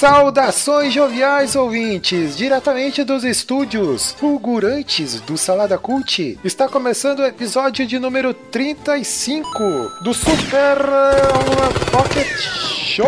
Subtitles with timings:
[0.00, 6.38] Saudações joviais ouvintes, diretamente dos estúdios fulgurantes do Salada Cult.
[6.42, 9.52] Está começando o episódio de número 35
[10.02, 10.78] do Super
[11.92, 13.06] Pocket Show.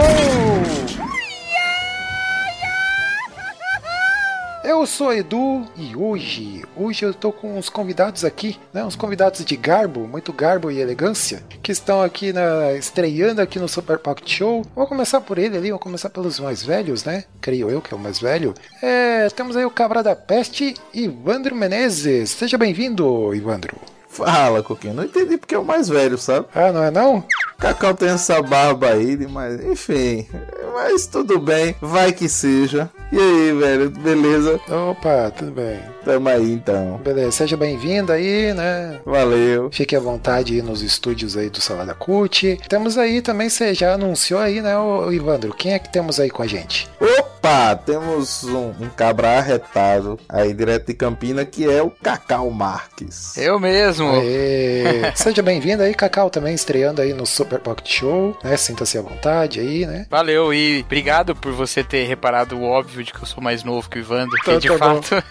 [4.65, 8.84] Eu sou Edu e hoje, hoje eu tô com uns convidados aqui, né?
[8.84, 13.69] Uns convidados de garbo, muito garbo e elegância, que estão aqui na estreando aqui no
[13.69, 14.65] Super Pocket Show.
[14.75, 17.25] Vou começar por ele ali, vou começar pelos mais velhos, né?
[17.41, 18.55] Creio eu que é o mais velho.
[18.80, 22.31] É, temos aí o Cabra da Peste, Ivandro Menezes.
[22.31, 23.77] Seja bem-vindo, Ivandro.
[24.12, 24.95] Fala, Coquinho.
[24.95, 26.47] Não entendi porque é o mais velho, sabe?
[26.55, 27.25] Ah, não é não?
[27.62, 30.27] Cacau tem essa barba aí, mas enfim.
[30.75, 32.91] Mas tudo bem, vai que seja.
[33.12, 34.59] E aí, velho, beleza?
[34.69, 35.78] Opa, tudo bem.
[36.05, 37.00] Tamo aí então.
[37.05, 38.98] Beleza, seja bem-vindo aí, né?
[39.05, 39.70] Valeu.
[39.70, 42.59] Fique à vontade aí nos estúdios aí do Salada Cult.
[42.69, 45.55] Temos aí também, você já anunciou aí, né, o Ivandro?
[45.55, 46.91] Quem é que temos aí com a gente?
[47.00, 53.37] Opa, temos um, um cabra arretado aí direto de Campina que é o Cacau Marques.
[53.37, 54.11] Eu mesmo.
[54.11, 55.12] Aê.
[55.15, 58.56] seja bem-vindo aí, Cacau, também estreando aí no Super Pocket Show, né?
[58.56, 60.06] Sinta-se à vontade aí, né?
[60.11, 63.89] Valeu e obrigado por você ter reparado o óbvio de que eu sou mais novo
[63.89, 65.11] que o Ivandro, Tá, que de tá fato.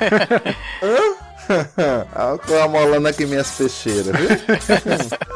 [2.16, 4.30] Ah, Tô amolando aqui minhas peixeiras, viu?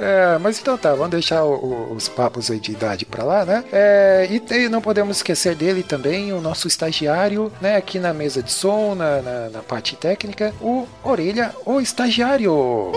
[0.00, 1.54] É, mas então tá, vamos deixar o-
[1.90, 3.64] o- os papos aí de idade pra lá, né?
[3.72, 7.74] É, e, tem- não podemos esquecer dele também, o nosso estagiário, né?
[7.74, 12.92] Aqui na mesa de som, na, na, na parte técnica, o Orelha, o estagiário.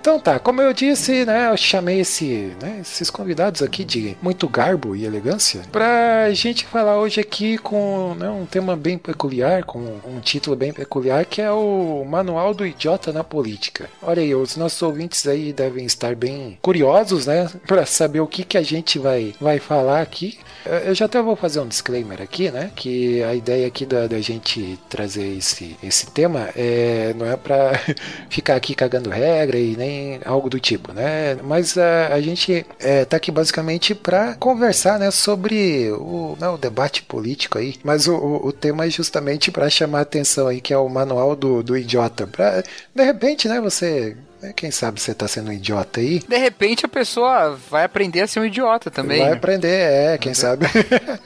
[0.00, 1.50] Então tá, como eu disse, né?
[1.50, 6.98] Eu chamei esse, né, esses convidados aqui de muito garbo e elegância pra gente falar
[6.98, 11.50] hoje aqui com né, um tema bem peculiar, com um título bem peculiar, que é
[11.50, 13.88] o Manual do Idiota na Política.
[14.02, 17.48] Olha aí, os nossos ouvintes aí devem estar bem curiosos, né?
[17.66, 20.38] Pra saber o que, que a gente vai, vai falar aqui.
[20.84, 22.70] Eu já até vou fazer um disclaimer aqui, né?
[22.74, 27.72] Que a ideia aqui da, da gente trazer esse, esse tema é, não é pra
[28.28, 31.36] ficar aqui cagando regra e nem algo do tipo, né?
[31.42, 32.39] Mas a, a gente
[32.78, 35.10] é, tá aqui basicamente pra conversar, né?
[35.10, 37.76] Sobre o, né, o debate político aí.
[37.82, 40.88] Mas o, o, o tema é justamente pra chamar a atenção aí, que é o
[40.88, 42.26] manual do, do idiota.
[42.26, 42.62] Pra,
[42.94, 43.60] de repente, né?
[43.60, 46.18] Você né, Quem sabe você tá sendo um idiota aí?
[46.20, 49.20] De repente a pessoa vai aprender a ser um idiota também.
[49.20, 49.36] Vai né?
[49.36, 50.66] aprender, é, quem sabe.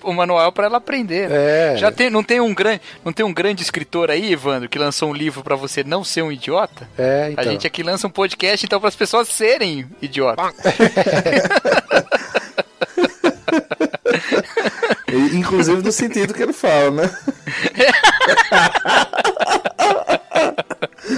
[0.02, 1.28] O manual pra ela aprender.
[1.30, 1.74] né?
[1.74, 1.76] É.
[1.76, 5.08] Já tem, não tem um grande, não tem um grande escritor aí, Evandro, que lançou
[5.10, 6.86] um livro pra você não ser um idiota?
[6.98, 7.42] É, então.
[7.42, 10.52] A gente aqui lança um podcast então para as pessoas serem idiotas.
[15.32, 17.10] Inclusive no sentido que ele fala, né?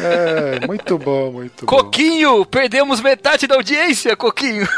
[0.02, 1.76] É, muito bom, muito bom.
[1.76, 4.68] Coquinho, perdemos metade da audiência, Coquinho.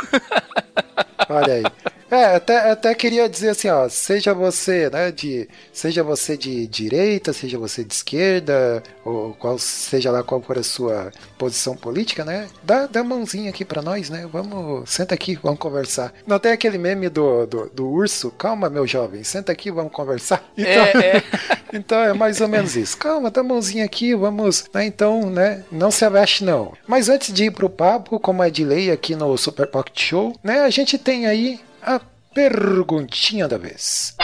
[1.29, 1.63] Olha aí.
[2.11, 7.33] É, até, até queria dizer assim, ó, seja você, né, de, seja você de direita,
[7.33, 12.49] seja você de esquerda, ou qual seja lá qual for a sua posição política, né,
[12.63, 16.13] dá, dá a mãozinha aqui pra nós, né, vamos, senta aqui, vamos conversar.
[16.27, 18.31] Não tem aquele meme do, do, do urso?
[18.31, 20.43] Calma, meu jovem, senta aqui, vamos conversar.
[20.57, 21.23] Então, É, é.
[21.73, 22.97] então é mais ou menos isso.
[22.97, 26.73] Calma, dá a mãozinha aqui, vamos, né, então, né, não se aveste não.
[26.87, 30.35] Mas antes de ir pro papo, como é de lei aqui no Super Pocket Show,
[30.43, 32.01] né, a gente tem aí a
[32.35, 34.15] perguntinha da vez.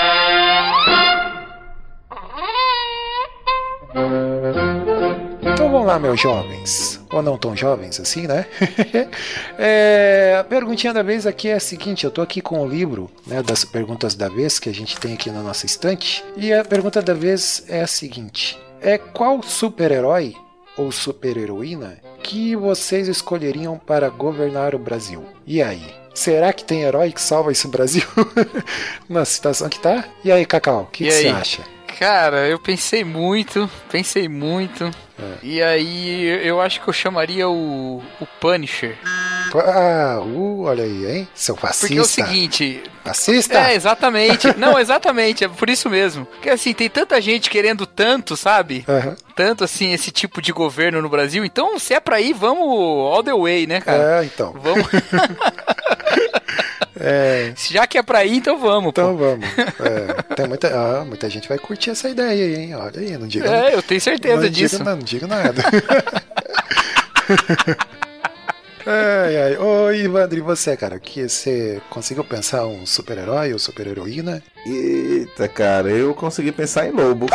[5.43, 7.01] Então vamos lá, meus jovens.
[7.13, 8.47] Ou não tão jovens assim, né?
[9.57, 13.09] É, a perguntinha da vez aqui é a seguinte: eu tô aqui com o livro
[13.27, 16.25] né, das perguntas da vez que a gente tem aqui na nossa estante.
[16.37, 20.35] E a pergunta da vez é a seguinte: É qual super-herói
[20.77, 25.25] ou super-heroína que vocês escolheriam para governar o Brasil?
[25.47, 26.04] E aí?
[26.15, 28.07] Será que tem herói que salva esse Brasil
[29.09, 30.05] na situação que tá?
[30.25, 31.63] E aí, Cacau, o que que você acha?
[31.99, 34.85] Cara, eu pensei muito, pensei muito.
[35.19, 35.39] É.
[35.43, 38.97] E aí eu acho que eu chamaria o, o Punisher.
[39.61, 41.29] Ah, uh, olha aí, hein?
[41.35, 41.87] Seu fascista.
[41.87, 42.83] Porque é o seguinte.
[43.05, 43.59] Fascista?
[43.59, 44.57] É, exatamente.
[44.59, 46.25] Não, exatamente, é por isso mesmo.
[46.27, 48.85] Porque assim, tem tanta gente querendo tanto, sabe?
[48.89, 49.17] Aham.
[49.37, 51.45] Tanto assim, esse tipo de governo no Brasil.
[51.45, 54.23] Então, se é pra ir, vamos all the way, né, cara?
[54.23, 54.55] É, então.
[54.61, 54.87] Vamos.
[56.97, 58.93] É, Se Já que é pra ir, então vamos.
[58.93, 59.01] pô.
[59.01, 59.45] então vamos.
[59.81, 62.77] É, tem muita, ah, muita gente vai curtir essa ideia aí, hein?
[62.77, 64.79] Olha aí, não diga, É, eu tenho certeza não disso.
[64.79, 65.63] diga, não, não diga nada.
[68.87, 69.57] Ai, ai.
[69.57, 70.99] Ô, Ivandro, e você, cara?
[71.01, 74.43] Que você conseguiu pensar um super-herói ou super-heroína?
[74.67, 77.27] Eita, cara, eu consegui pensar em lobo.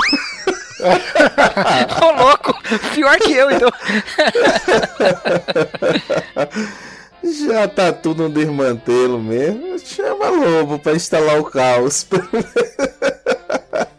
[2.01, 2.53] Ô, louco!
[2.93, 3.69] Pior que eu, então.
[7.21, 9.77] Já tá tudo um desmantelo mesmo.
[9.79, 12.05] Chama lobo pra instalar o caos.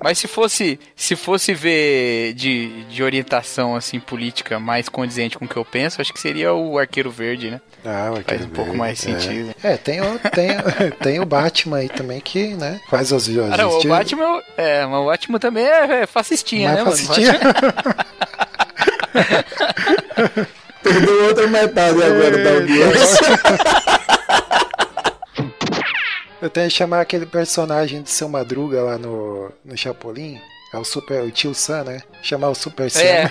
[0.02, 5.48] Mas se fosse, se fosse ver de, de orientação assim política mais condizente com o
[5.48, 7.60] que eu penso, acho que seria o Arqueiro Verde, né?
[7.84, 9.12] Ah, o Faz Arqueiro um pouco Verde, mais é.
[9.12, 9.54] sentido.
[9.62, 10.48] É, tem o, tem,
[11.02, 15.00] tem o Batman aí também que, né, faz os Ah, não, o Batman, é, mas
[15.00, 16.96] o Batman também é, é fascistinha, né, mano?
[20.82, 23.20] Perdeu outra metade agora da audiência.
[26.40, 30.40] Eu tenho que chamar aquele personagem de seu Madruga lá no, no Chapolin.
[30.72, 32.00] É o Super, o tio Sam, né?
[32.22, 33.00] Chamar o Super Sam.
[33.02, 33.30] É.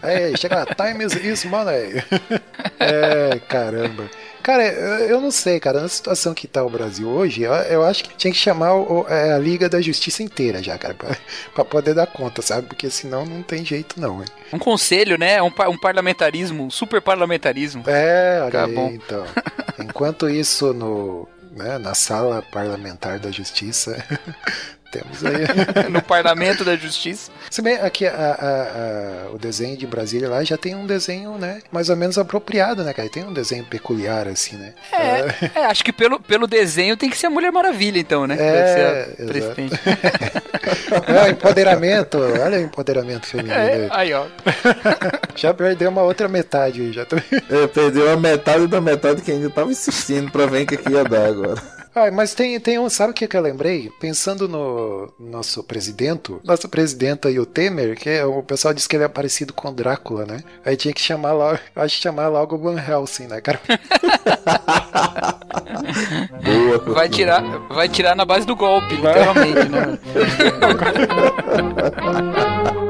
[0.02, 2.02] Aí, chega lá, time is, is money.
[2.80, 4.08] é, caramba.
[4.42, 8.16] Cara, eu, não sei, cara, na situação que tá o Brasil hoje, eu, acho que
[8.16, 11.14] tinha que chamar o- é, a Liga da Justiça inteira já, cara, pra,
[11.54, 12.66] pra poder dar conta, sabe?
[12.66, 14.26] Porque senão não tem jeito não, hein?
[14.52, 15.40] Um conselho, né?
[15.42, 17.84] Um, um parlamentarismo, um super parlamentarismo.
[17.86, 18.88] É, olha Tá aí, bom.
[18.88, 19.26] então.
[19.78, 23.96] Enquanto isso no, né, na sala parlamentar da justiça,
[24.92, 25.44] temos aí.
[25.90, 27.30] no parlamento da justiça.
[27.50, 31.38] Se bem aqui a- a- a- o desenho de Brasília lá já tem um desenho,
[31.38, 33.08] né, mais ou menos apropriado, né, cara?
[33.08, 34.74] Tem um desenho peculiar assim, né?
[34.92, 38.36] É, é, acho que pelo, pelo desenho tem que ser a Mulher Maravilha, então, né?
[38.38, 39.74] É, presidente.
[41.06, 43.54] É, empoderamento, olha o empoderamento feminino.
[43.54, 44.12] É, aí.
[44.12, 44.26] aí, ó.
[45.34, 47.16] Já perdeu uma outra metade aí, já tô...
[47.16, 50.90] É, perdeu a metade da metade que ainda tava insistindo pra ver o que, que
[50.92, 51.60] ia dar agora.
[51.94, 53.90] Ah, mas tem, tem um, sabe o que, que eu lembrei?
[54.00, 58.96] Pensando no nosso presidente, nosso presidente aí, o Temer, que é- o pessoal disse que
[58.96, 60.42] ele é parecido com o Drácula, né?
[60.64, 63.60] Aí tinha que chamar logo, acho que chamar logo o Van Helsing, né, cara?
[66.42, 69.98] Boa, Vai tirar, vai tirar na base do golpe, literalmente, né?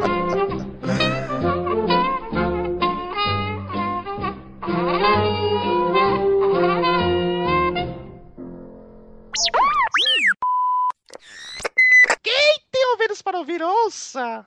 [12.71, 14.47] Tem ouvidos para ouvir, ouça!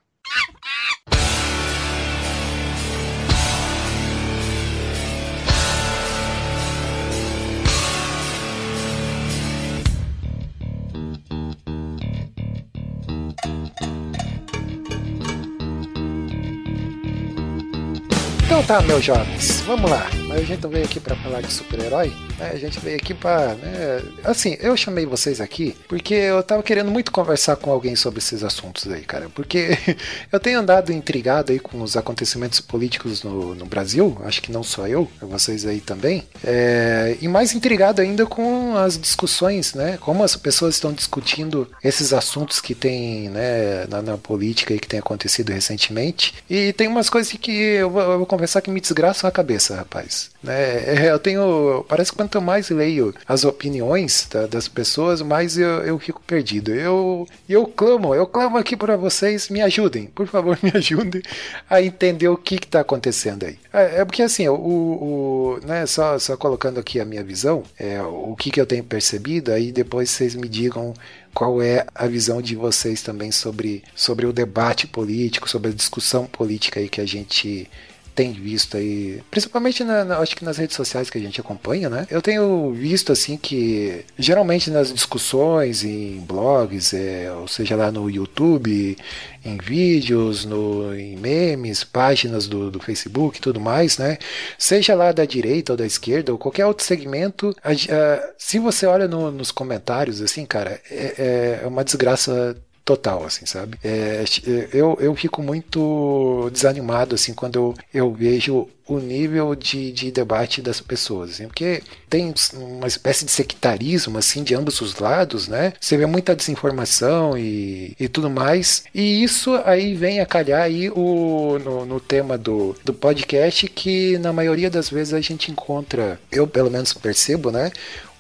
[18.45, 20.07] Então tá, meus jovens, vamos lá.
[20.31, 22.51] A gente veio aqui pra falar de super-herói, né?
[22.53, 23.55] A gente veio aqui pra.
[23.55, 24.01] Né?
[24.23, 28.43] Assim, eu chamei vocês aqui porque eu tava querendo muito conversar com alguém sobre esses
[28.43, 29.29] assuntos aí, cara.
[29.33, 29.77] Porque
[30.31, 34.63] eu tenho andado intrigado aí com os acontecimentos políticos no, no Brasil, acho que não
[34.63, 36.23] só eu, vocês aí também.
[36.43, 39.97] É, e mais intrigado ainda com as discussões, né?
[40.01, 44.87] Como as pessoas estão discutindo esses assuntos que tem né, na, na política e que
[44.87, 46.33] tem acontecido recentemente.
[46.49, 48.27] E tem umas coisas que eu vou, eu vou
[48.61, 50.29] que me desgraçam a cabeça, rapaz.
[50.43, 51.05] Né?
[51.05, 51.85] É, Eu tenho.
[51.87, 56.73] Parece que quanto mais leio as opiniões da- das pessoas, mais eu, eu fico perdido.
[56.73, 61.21] Eu, eu clamo, eu clamo aqui para vocês, me ajudem, por favor, me ajudem
[61.69, 63.59] a entender o que está acontecendo aí.
[63.71, 68.01] É, é porque assim, o, o né, só, só colocando aqui a minha visão, é,
[68.01, 70.93] o que, que eu tenho percebido, aí depois vocês me digam
[71.33, 76.25] qual é a visão de vocês também sobre, sobre o debate político, sobre a discussão
[76.25, 77.69] política aí que a gente
[78.15, 81.89] tem visto aí, principalmente na, na- acho que nas redes sociais que a gente acompanha,
[81.89, 82.07] né?
[82.09, 88.09] Eu tenho visto assim que geralmente nas discussões em blogs, é, ou seja lá no
[88.09, 88.97] YouTube,
[89.43, 94.17] em vídeos, no, em memes, páginas do, do Facebook tudo mais, né?
[94.57, 98.85] Seja lá da direita ou da esquerda ou qualquer outro segmento, a a- se você
[98.85, 102.55] olha no- nos comentários, assim, cara, é, é uma desgraça
[102.85, 103.77] total, assim, sabe?
[103.83, 104.23] É,
[104.71, 110.61] eu, eu fico muito desanimado, assim, quando eu, eu vejo o nível de, de debate
[110.61, 115.73] das pessoas, assim, porque tem uma espécie de sectarismo, assim, de ambos os lados, né?
[115.81, 120.89] Você vê muita desinformação e, e tudo mais, e isso aí vem a calhar aí
[120.91, 126.19] o, no, no tema do, do podcast, que na maioria das vezes a gente encontra,
[126.31, 127.71] eu pelo menos percebo, né?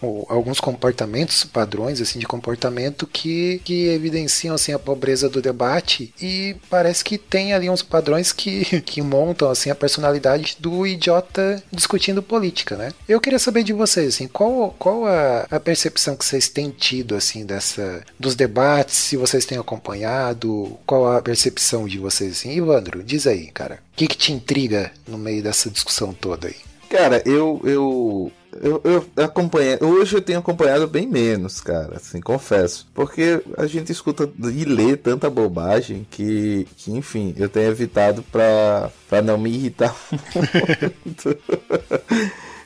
[0.01, 6.55] Alguns comportamentos, padrões assim de comportamento que, que evidenciam assim a pobreza do debate e
[6.69, 12.21] parece que tem ali uns padrões que, que montam assim a personalidade do idiota discutindo
[12.21, 12.91] política, né?
[13.07, 17.15] Eu queria saber de vocês assim, qual, qual a, a percepção que vocês têm tido
[17.15, 22.51] assim dessa dos debates, se vocês têm acompanhado, qual a percepção de vocês assim?
[22.51, 23.79] Ivandro, diz aí, cara.
[23.93, 26.55] O que, que te intriga no meio dessa discussão toda aí?
[26.95, 28.81] Cara, eu, eu, eu,
[29.17, 29.77] eu acompanhei.
[29.81, 32.87] Hoje eu tenho acompanhado bem menos, cara, assim, confesso.
[32.93, 38.89] Porque a gente escuta e lê tanta bobagem que, que enfim, eu tenho evitado pra,
[39.09, 39.93] pra não me irritar
[41.05, 41.37] muito.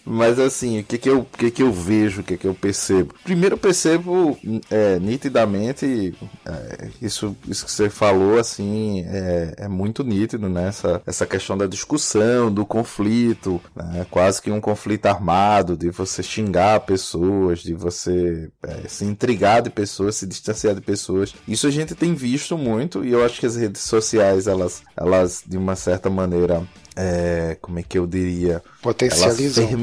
[0.10, 2.56] Mas assim, o que que eu, o que que eu vejo, o que que eu
[2.56, 3.14] percebo?
[3.24, 4.36] Primeiro eu percebo
[4.72, 10.70] é, nitidamente é, isso, isso que você falou, assim, é, é muito nítido, né?
[10.70, 14.06] Essa, essa questão da discussão, do conflito, né?
[14.10, 19.70] quase que um conflito armado, de você xingar pessoas, de você é, se intrigar de
[19.70, 21.36] pessoas, se distanciar de pessoas.
[21.48, 25.44] Isso a gente tem visto muito e eu acho que as redes sociais, elas, elas
[25.46, 26.64] de uma certa maneira,
[26.96, 28.64] é, como é que eu diria?
[28.82, 29.64] Potencializam.
[29.64, 29.74] Elas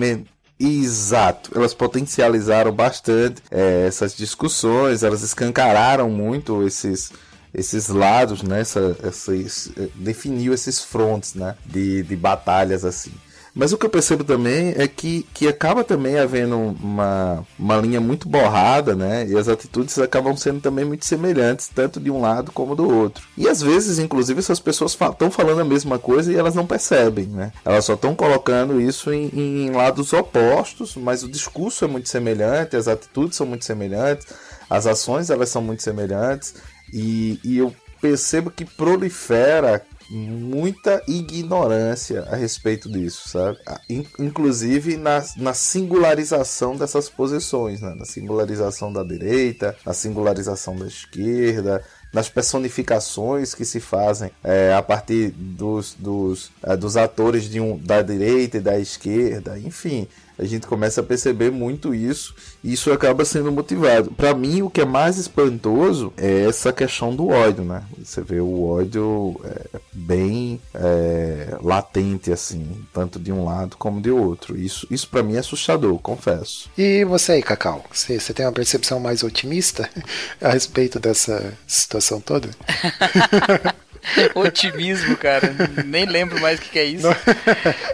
[0.58, 7.12] Exato, elas potencializaram bastante é, essas discussões, elas escancararam muito esses,
[7.52, 8.62] esses lados, né?
[8.62, 11.54] Essa, esses, eh, definiu esses frontes né?
[11.64, 13.12] de, de batalhas assim.
[13.56, 17.98] Mas o que eu percebo também é que, que acaba também havendo uma, uma linha
[17.98, 19.26] muito borrada, né?
[19.26, 23.24] E as atitudes acabam sendo também muito semelhantes, tanto de um lado como do outro.
[23.34, 27.28] E às vezes, inclusive, essas pessoas estão falando a mesma coisa e elas não percebem,
[27.28, 27.50] né?
[27.64, 32.76] Elas só estão colocando isso em, em lados opostos, mas o discurso é muito semelhante,
[32.76, 34.26] as atitudes são muito semelhantes,
[34.68, 36.56] as ações elas são muito semelhantes.
[36.92, 43.58] E, e eu percebo que prolifera muita ignorância a respeito disso, sabe?
[43.66, 47.94] Ah, in- Inclusive na, na singularização dessas posições, né?
[47.94, 51.82] na singularização da direita, na singularização da esquerda,
[52.12, 57.76] nas personificações que se fazem é, a partir dos, dos, é, dos atores de um,
[57.78, 60.06] da direita e da esquerda, enfim.
[60.38, 64.10] A gente começa a perceber muito isso e isso acaba sendo motivado.
[64.10, 67.82] Para mim, o que é mais espantoso é essa questão do ódio, né?
[68.02, 74.10] Você vê o ódio é, bem é, latente, assim, tanto de um lado como de
[74.10, 74.58] outro.
[74.58, 76.70] Isso, isso para mim é assustador, confesso.
[76.76, 77.84] E você aí, Cacau?
[77.90, 79.88] Você, você tem uma percepção mais otimista
[80.40, 82.50] a respeito dessa situação toda?
[84.34, 85.54] Otimismo, cara.
[85.84, 87.06] Nem lembro mais o que, que é isso.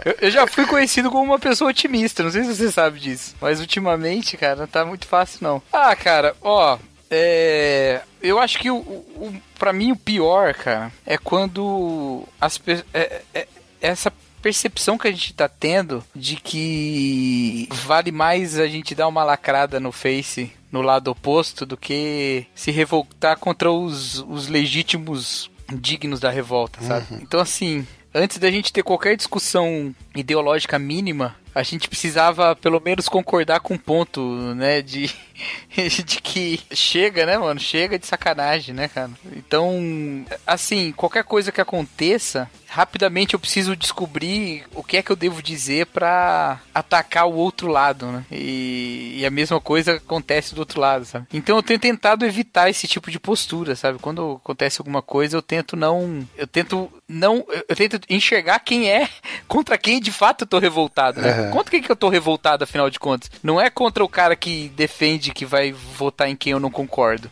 [0.05, 3.35] Eu, eu já fui conhecido como uma pessoa otimista, não sei se você sabe disso.
[3.41, 5.61] Mas ultimamente, cara, não tá muito fácil, não.
[5.71, 6.77] Ah, cara, ó.
[7.09, 8.01] É.
[8.21, 13.21] Eu acho que o, o, pra mim o pior, cara, é quando as pe- é-
[13.33, 13.47] é-
[13.81, 19.23] essa percepção que a gente tá tendo de que vale mais a gente dar uma
[19.23, 26.19] lacrada no Face no lado oposto do que se revoltar contra os, os legítimos dignos
[26.19, 27.05] da revolta, sabe?
[27.21, 33.07] Então, assim, antes da gente ter qualquer discussão ideológica mínima, a gente precisava pelo menos
[33.07, 34.21] concordar com um ponto,
[34.55, 35.09] né, de,
[36.05, 39.11] de que chega, né, mano, chega de sacanagem, né, cara?
[39.35, 45.15] Então, assim, qualquer coisa que aconteça, rapidamente eu preciso descobrir o que é que eu
[45.15, 48.25] devo dizer pra atacar o outro lado, né?
[48.31, 51.27] E, e a mesma coisa acontece do outro lado, sabe?
[51.33, 53.99] Então eu tenho tentado evitar esse tipo de postura, sabe?
[53.99, 59.07] Quando acontece alguma coisa, eu tento não, eu tento não, eu- tento enxergar quem é
[59.47, 61.29] contra quem de fato eu tô revoltado, né?
[61.31, 61.49] Aham.
[61.51, 63.29] Contra quem que eu tô revoltado, afinal de contas?
[63.43, 67.29] Não é contra o cara que defende que vai votar em quem eu não concordo.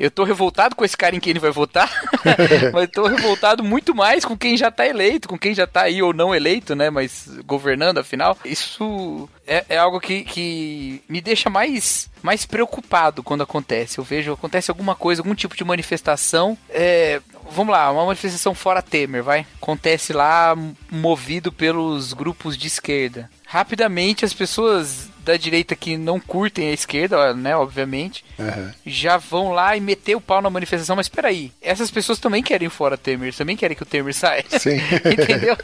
[0.00, 1.92] Eu tô revoltado com esse cara em quem ele vai votar,
[2.72, 6.02] mas tô revoltado muito mais com quem já tá eleito, com quem já tá aí
[6.02, 6.88] ou não eleito, né?
[6.88, 8.34] Mas governando, afinal.
[8.42, 13.98] Isso é, é algo que, que me deixa mais, mais preocupado quando acontece.
[13.98, 16.56] Eu vejo, acontece alguma coisa, algum tipo de manifestação.
[16.70, 17.20] É,
[17.50, 19.46] vamos lá, uma manifestação fora Temer, vai.
[19.60, 20.56] Acontece lá,
[20.90, 23.28] movido pelos grupos de esquerda.
[23.44, 28.74] Rapidamente as pessoas da direita que não curtem a esquerda, né, obviamente, Aham.
[28.86, 32.68] já vão lá e meter o pau na manifestação, mas peraí, essas pessoas também querem
[32.68, 34.44] fora Temer, também querem que o Temer saia.
[34.58, 34.76] Sim.
[35.04, 35.56] Entendeu?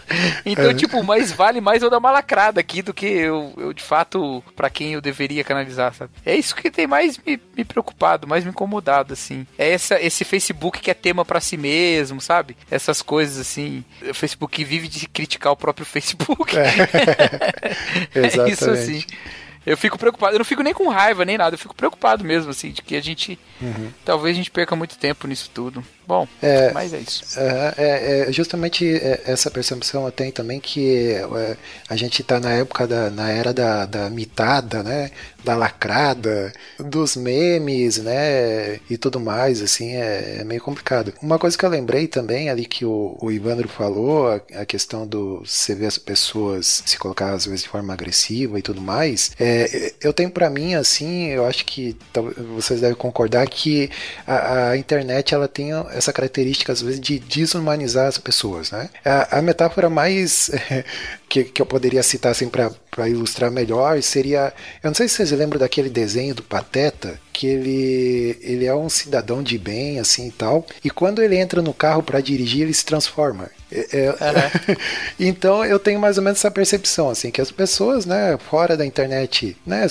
[0.44, 3.82] Então, tipo, mais vale mais eu dar uma lacrada aqui do que eu, eu de
[3.82, 6.10] fato, pra quem eu deveria canalizar, sabe?
[6.24, 9.46] É isso que tem mais me, me preocupado, mais me incomodado, assim.
[9.58, 12.56] É essa, esse Facebook que é tema pra si mesmo, sabe?
[12.70, 13.84] Essas coisas, assim.
[14.08, 16.56] O Facebook vive de criticar o próprio Facebook.
[16.56, 18.64] É isso, Exatamente.
[18.64, 19.04] assim.
[19.66, 22.50] Eu fico preocupado, eu não fico nem com raiva, nem nada, eu fico preocupado mesmo,
[22.50, 23.36] assim, de que a gente.
[24.04, 25.84] Talvez a gente perca muito tempo nisso tudo.
[26.06, 26.70] Bom, É.
[26.72, 27.24] mas é isso.
[27.36, 31.56] É, é- é justamente é, essa percepção eu tenho também que é,
[31.88, 35.10] a gente está na época da na era da, da mitada, né,
[35.44, 41.12] da lacrada, dos memes, né, e tudo mais, assim, é, meio complicado.
[41.20, 45.06] Uma coisa que eu lembrei também ali que o, o Ivandro falou, a, a questão
[45.06, 49.32] do você ver as pessoas se colocar às vezes de forma agressiva e tudo mais,
[49.40, 51.96] é, eu tenho pra mim assim, eu acho que
[52.56, 53.90] vocês devem concordar que
[54.26, 58.90] a, a internet ela tem essa característica às vezes de desumanizar as pessoas, né?
[59.04, 60.50] A, a metáfora mais
[61.28, 64.54] que, que eu poderia citar assim para para ilustrar melhor seria.
[64.82, 68.88] Eu não sei se vocês lembram daquele desenho do Pateta, que ele, ele é um
[68.88, 70.66] cidadão de bem, assim e tal.
[70.82, 73.50] E quando ele entra no carro para dirigir, ele se transforma.
[73.70, 74.76] É, é, uhum.
[75.18, 78.86] então eu tenho mais ou menos essa percepção, assim, que as pessoas, né, fora da
[78.86, 79.86] internet, né,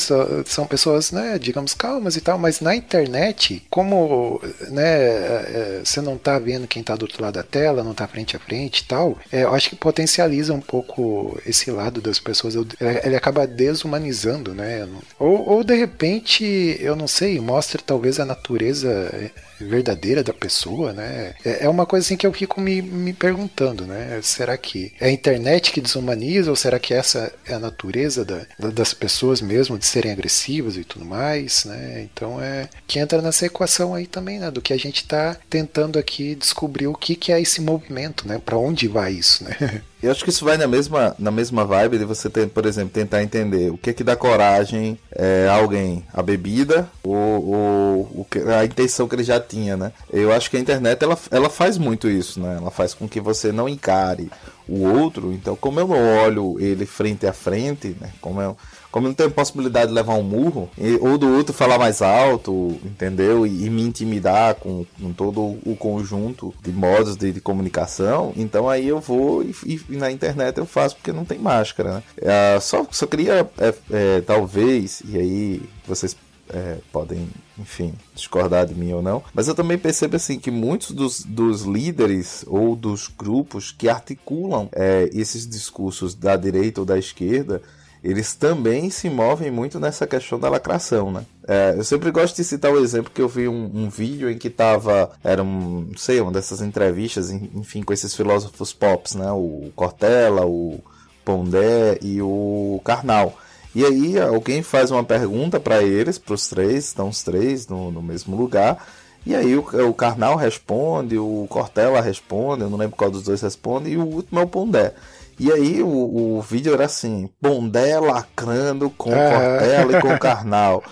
[0.45, 5.99] são pessoas, né, digamos, calmas e tal, mas na internet, como, né, é, é, você
[5.99, 8.79] não tá vendo quem tá do outro lado da tela, não tá frente a frente
[8.79, 12.55] e tal, é, eu acho que potencializa um pouco esse lado das pessoas,
[13.03, 14.87] ele acaba desumanizando, né,
[15.19, 19.11] ou, ou de repente, eu não sei, mostra talvez a natureza
[19.59, 21.33] verdadeira da pessoa, né?
[21.43, 24.19] É, é uma coisa assim que eu fico me, me perguntando, né?
[24.21, 28.45] Será que é a internet que desumaniza ou será que essa é a natureza da,
[28.71, 32.01] das pessoas mesmo de serem agressivas e tudo mais, né?
[32.01, 34.51] Então é que entra nessa equação aí também, né?
[34.51, 38.39] Do que a gente está tentando aqui descobrir o que, que é esse movimento, né?
[38.43, 39.81] Para onde vai isso, né?
[40.05, 42.91] Eu acho que isso vai na mesma, na mesma vibe de você, ter, por exemplo,
[42.91, 48.63] tentar entender o que que dá coragem é, a alguém, a bebida ou, ou, a
[48.63, 49.93] intenção que ele já tinha, né?
[50.11, 52.57] Eu acho que a internet ela, ela faz muito isso, né?
[52.57, 54.29] Ela faz com que você não encare
[54.67, 55.31] o outro.
[55.31, 58.11] Então, como eu não olho ele frente a frente, né?
[58.21, 58.57] Como eu
[58.95, 60.69] como não tenho possibilidade de levar um murro,
[61.01, 63.45] ou do outro falar mais alto, entendeu?
[63.45, 68.69] E, e me intimidar com, com, todo o conjunto de modos de, de comunicação, então
[68.69, 72.03] aí eu vou e, e, na internet eu faço porque não tem máscara, né?
[72.21, 76.15] É, só, só queria, é, é, talvez, e aí vocês
[76.47, 80.91] é, podem, enfim, discordar de mim ou não, mas eu também percebo assim que muitos
[80.91, 86.97] dos, dos líderes ou dos grupos que articulam é, esses discursos da direita ou da
[86.97, 87.61] esquerda
[88.05, 91.25] eles também se movem muito nessa questão da lacração, né?
[91.47, 94.37] É, eu sempre gosto de citar o exemplo que eu vi um, um vídeo em
[94.37, 99.31] que tava, era um, não sei, uma dessas entrevistas, enfim, com esses filósofos pops, né?
[99.31, 100.79] O Cortella, o
[101.25, 103.35] Pondé e o Karnal.
[103.75, 107.91] E aí alguém faz uma pergunta para eles, para os três, estão os três no,
[107.91, 108.87] no mesmo lugar,
[109.25, 109.59] e aí o,
[109.89, 114.05] o Karnal responde, o Cortella responde, eu não lembro qual dos dois responde, e o
[114.05, 114.93] último é o Pondé.
[115.39, 119.11] E aí o, o vídeo era assim, Pondé lacrando com.
[119.11, 120.83] Cortella e com Karnal.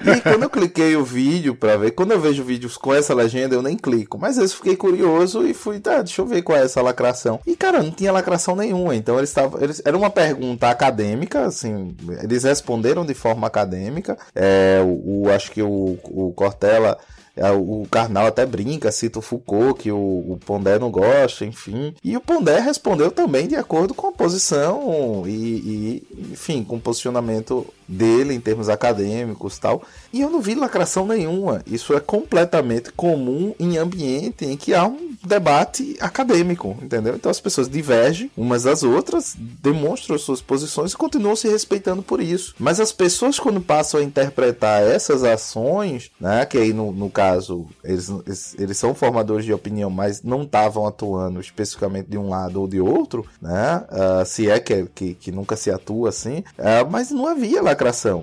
[0.00, 3.54] E quando eu cliquei o vídeo para ver, quando eu vejo vídeos com essa legenda,
[3.54, 4.18] eu nem clico.
[4.18, 7.40] Mas eu fiquei curioso e fui, tá, deixa eu ver qual é essa lacração.
[7.46, 8.94] E cara, não tinha lacração nenhuma.
[8.94, 14.16] Então eles estavam, eles, era uma pergunta acadêmica, assim, eles responderam de forma acadêmica.
[14.34, 16.98] É, o, o acho que o, o Cortella
[17.52, 21.94] o Karnal até brinca, cita o Foucault, que o, o Pondé não gosta, enfim.
[22.02, 26.80] E o Pondé respondeu também de acordo com a posição e, e enfim, com o
[26.80, 29.82] posicionamento dele em termos acadêmicos tal.
[30.12, 31.62] E eu não vi lacração nenhuma.
[31.66, 37.14] Isso é completamente comum em ambiente em que há um debate acadêmico, entendeu?
[37.14, 42.20] Então as pessoas divergem umas das outras, demonstram suas posições e continuam se respeitando por
[42.20, 42.54] isso.
[42.58, 47.66] Mas as pessoas, quando passam a interpretar essas ações, né, que aí no, no caso
[47.82, 52.60] eles, eles, eles são formadores de opinião, mas não estavam atuando especificamente de um lado
[52.60, 53.84] ou de outro, né?
[53.90, 57.62] Uh, se é que, que, que, nunca se atua assim, uh, mas não havia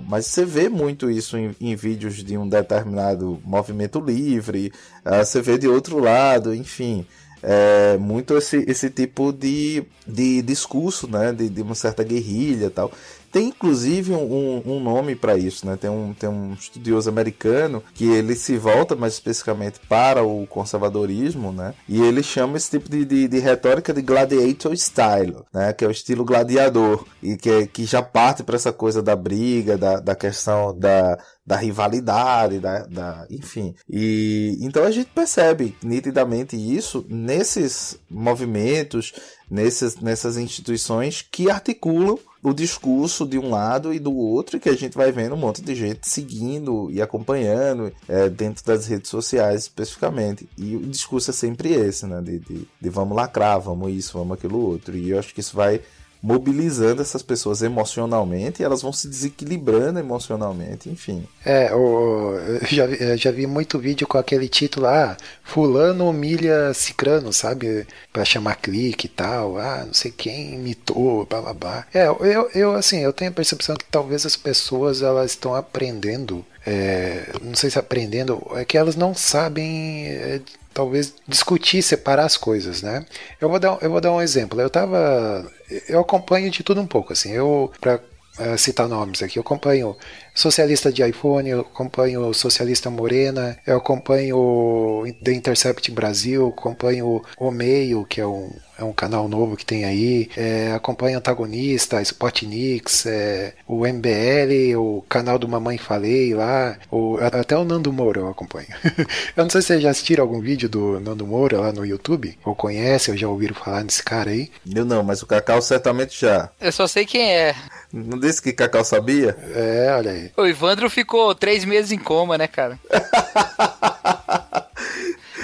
[0.07, 4.71] Mas você vê muito isso em, em vídeos de um determinado movimento livre,
[5.05, 7.05] uh, você vê de outro lado, enfim
[7.47, 11.31] é, muito esse, esse tipo de, de discurso, né?
[11.31, 12.91] De, de uma certa guerrilha tal.
[13.35, 15.75] Tem inclusive um, um nome para isso, né?
[15.75, 21.51] Tem um, tem um estudioso americano que ele se volta mais especificamente para o conservadorismo,
[21.51, 21.73] né?
[21.85, 25.73] E ele chama esse tipo de, de, de retórica de gladiator style, né?
[25.73, 29.77] Que é o estilo gladiador e que, que já parte para essa coisa da briga,
[29.77, 33.75] da, da questão da, da rivalidade, da, da, enfim.
[33.89, 39.11] E então a gente percebe nitidamente isso nesses movimentos,
[39.51, 42.17] nesses, nessas instituições que articulam
[42.49, 45.37] o discurso de um lado e do outro, e que a gente vai vendo um
[45.37, 50.47] monte de gente seguindo e acompanhando é, dentro das redes sociais especificamente.
[50.57, 52.21] E o discurso é sempre esse, né?
[52.21, 54.95] De, de, de vamos lacrar, vamos isso, vamos aquilo outro.
[54.95, 55.81] E eu acho que isso vai
[56.25, 61.23] mobilizando essas pessoas emocionalmente elas vão se desequilibrando emocionalmente, enfim.
[61.45, 62.35] É, eu
[62.67, 67.85] já, já vi muito vídeo com aquele título, ah, fulano humilha cicrano, sabe?
[68.11, 71.87] Pra chamar clique e tal, ah, não sei quem imitou, blá blá blá.
[71.93, 76.43] É, eu, eu assim, eu tenho a percepção que talvez as pessoas elas estão aprendendo,
[76.65, 80.41] é, não sei se aprendendo, é que elas não sabem...
[80.75, 83.05] Talvez discutir, separar as coisas, né?
[83.39, 84.59] Eu vou dar, eu vou dar um exemplo.
[84.59, 85.49] Eu tava,
[85.87, 87.31] eu acompanho de tudo um pouco, assim.
[87.31, 88.01] Eu para
[88.39, 89.95] uh, citar nomes aqui, eu acompanho
[90.33, 98.05] socialista de iPhone, eu acompanho Socialista Morena, eu acompanho The Intercept Brasil, acompanho o Meio,
[98.05, 100.29] que é um, é um canal novo que tem aí.
[100.35, 107.57] É, acompanha Antagonista, Spotnix, é, o MBL, o canal do Mamãe Falei lá, o, até
[107.57, 108.67] o Nando Moura eu acompanho.
[109.35, 112.37] eu não sei se vocês já assistiram algum vídeo do Nando Moura lá no YouTube,
[112.43, 114.51] ou conhecem, ou já ouviram falar nesse cara aí.
[114.73, 116.49] Eu não, mas o Cacau certamente já.
[116.59, 117.55] Eu só sei quem é.
[117.91, 119.37] Não disse que Cacau sabia?
[119.53, 120.31] É, olha aí.
[120.35, 122.79] O Ivandro ficou três meses em coma, né, cara?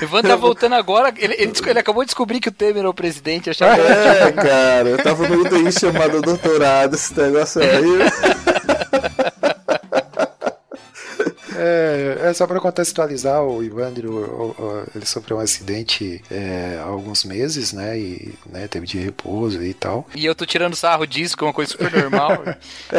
[0.02, 1.14] O Ivan tá voltando agora.
[1.18, 3.50] Ele, ele, ele, acabou de descobrir que o Temer é o presidente.
[3.50, 3.82] Achava...
[3.82, 4.90] É, cara.
[4.90, 7.70] Eu tava no UTI chamado doutorado, esse negócio aí.
[11.56, 14.56] É, é só para contextualizar, o Ivandro
[14.96, 17.98] ele sofreu um acidente é, há alguns meses, né?
[17.98, 20.08] E né, teve de repouso e tal.
[20.16, 22.44] E eu tô tirando sarro disso, que é uma coisa super normal.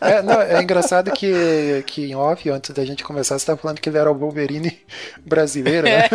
[0.00, 3.56] é, é, não, é engraçado que, que em off, antes da gente começar, você tá
[3.56, 4.78] falando que ele era o Wolverine
[5.24, 6.08] brasileiro, né?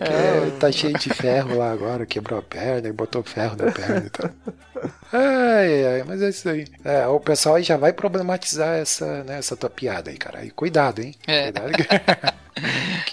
[0.00, 0.50] É.
[0.58, 4.30] tá cheio de ferro lá agora, quebrou a perna, botou ferro na perna e tal.
[5.12, 6.66] Ai, ai, mas é isso aí.
[6.84, 10.44] É, o pessoal aí já vai problematizar essa, né, essa tua piada aí, cara.
[10.44, 11.14] E cuidado, hein?
[11.26, 11.52] É.
[11.52, 11.72] Cuidado.
[11.72, 11.84] que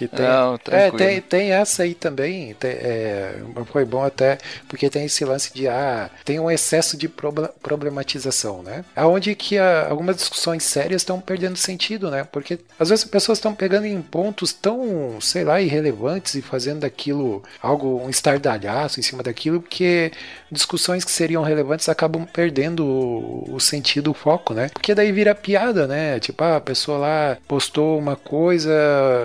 [0.08, 2.54] tem, Não, é, tem, tem essa aí também.
[2.54, 3.36] Tem, é,
[3.72, 8.86] foi bom até porque tem esse lance de ah, tem um excesso de problematização, né?
[8.96, 12.24] Aonde que a, algumas discussões sérias estão perdendo sentido, né?
[12.32, 16.82] Porque às vezes as pessoas estão pegando em pontos tão, sei lá, irrelevantes e fazendo
[16.82, 20.12] daquilo algo um estardalhaço em cima daquilo, porque
[20.52, 24.70] discussões que seriam relevantes acabam perdendo o, o sentido, o foco, né?
[24.70, 26.20] Porque daí vira piada, né?
[26.20, 28.72] Tipo, ah, a pessoa lá postou uma coisa,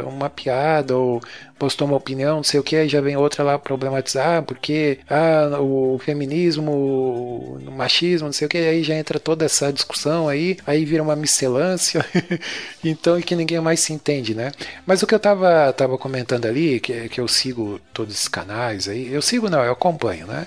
[0.08, 1.20] uma piada, ou
[1.58, 5.58] postou uma opinião, não sei o que, aí já vem outra lá problematizar, porque ah,
[5.60, 10.56] o feminismo, o machismo, não sei o que, aí já entra toda essa discussão aí,
[10.66, 12.04] aí vira uma miscelância,
[12.84, 14.52] então que ninguém mais se entende, né?
[14.86, 18.88] Mas o que eu tava, tava comentando ali, que, que eu sigo todos esses canais
[18.88, 20.44] aí, eu sigo não, eu acompanho, né?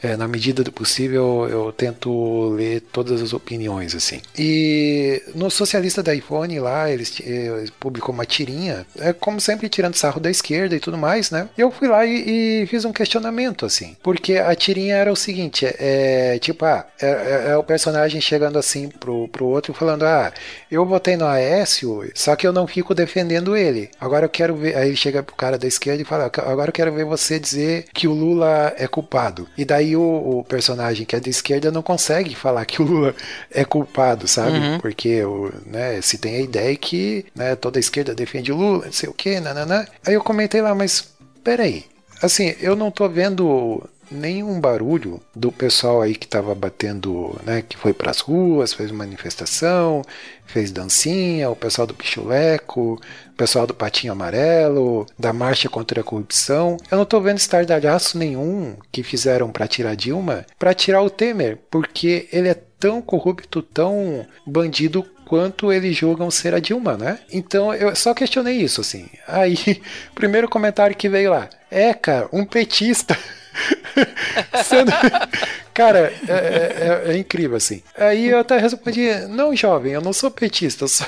[0.00, 4.20] É, na medida do possível eu tento ler todas as opiniões, assim.
[4.38, 9.96] E no Socialista da iPhone lá, eles, eles publicou uma tirinha, é como sempre tirando
[9.96, 11.48] sarro da esquerda, esquerda e tudo mais, né?
[11.56, 13.96] Eu fui lá e, e fiz um questionamento, assim.
[14.02, 18.20] Porque a tirinha era o seguinte: é, é tipo, ah, é, é, é, o personagem
[18.20, 20.32] chegando assim pro, pro outro falando: ah,
[20.70, 23.90] eu votei no Aécio, só que eu não fico defendendo ele.
[24.00, 24.76] Agora eu quero ver.
[24.76, 28.08] Aí chega pro cara da esquerda e fala: agora eu quero ver você dizer que
[28.08, 29.46] o Lula é culpado.
[29.56, 30.02] E daí o,
[30.38, 33.14] o personagem que é da esquerda não consegue falar que o Lula
[33.50, 34.58] é culpado, sabe?
[34.58, 34.78] Uhum.
[34.80, 38.86] Porque o, né, se tem a ideia que né, toda a esquerda defende o Lula,
[38.86, 39.84] não sei o que, nananã.
[40.06, 41.84] Aí eu comentei lá, mas peraí.
[42.22, 47.76] Assim, eu não tô vendo nenhum barulho do pessoal aí que estava batendo, né, que
[47.76, 50.02] foi para as ruas, fez manifestação,
[50.46, 56.04] fez dancinha, o pessoal do Pichuleco, o pessoal do Patinho Amarelo, da Marcha contra a
[56.04, 56.76] Corrupção.
[56.88, 61.58] Eu não estou vendo estardalhaço nenhum que fizeram para tirar Dilma, para tirar o Temer,
[61.68, 67.18] porque ele é tão corrupto, tão bandido quanto eles julgam ser a Dilma, né?
[67.30, 69.06] Então eu só questionei isso, assim.
[69.26, 69.82] Aí,
[70.14, 73.16] primeiro comentário que veio lá: é, cara, um petista.
[74.64, 74.90] Sendo...
[75.78, 77.84] Cara, é, é, é, é, incrível assim.
[77.96, 81.04] Aí eu até respondi: Não, jovem, eu não sou petista, eu só,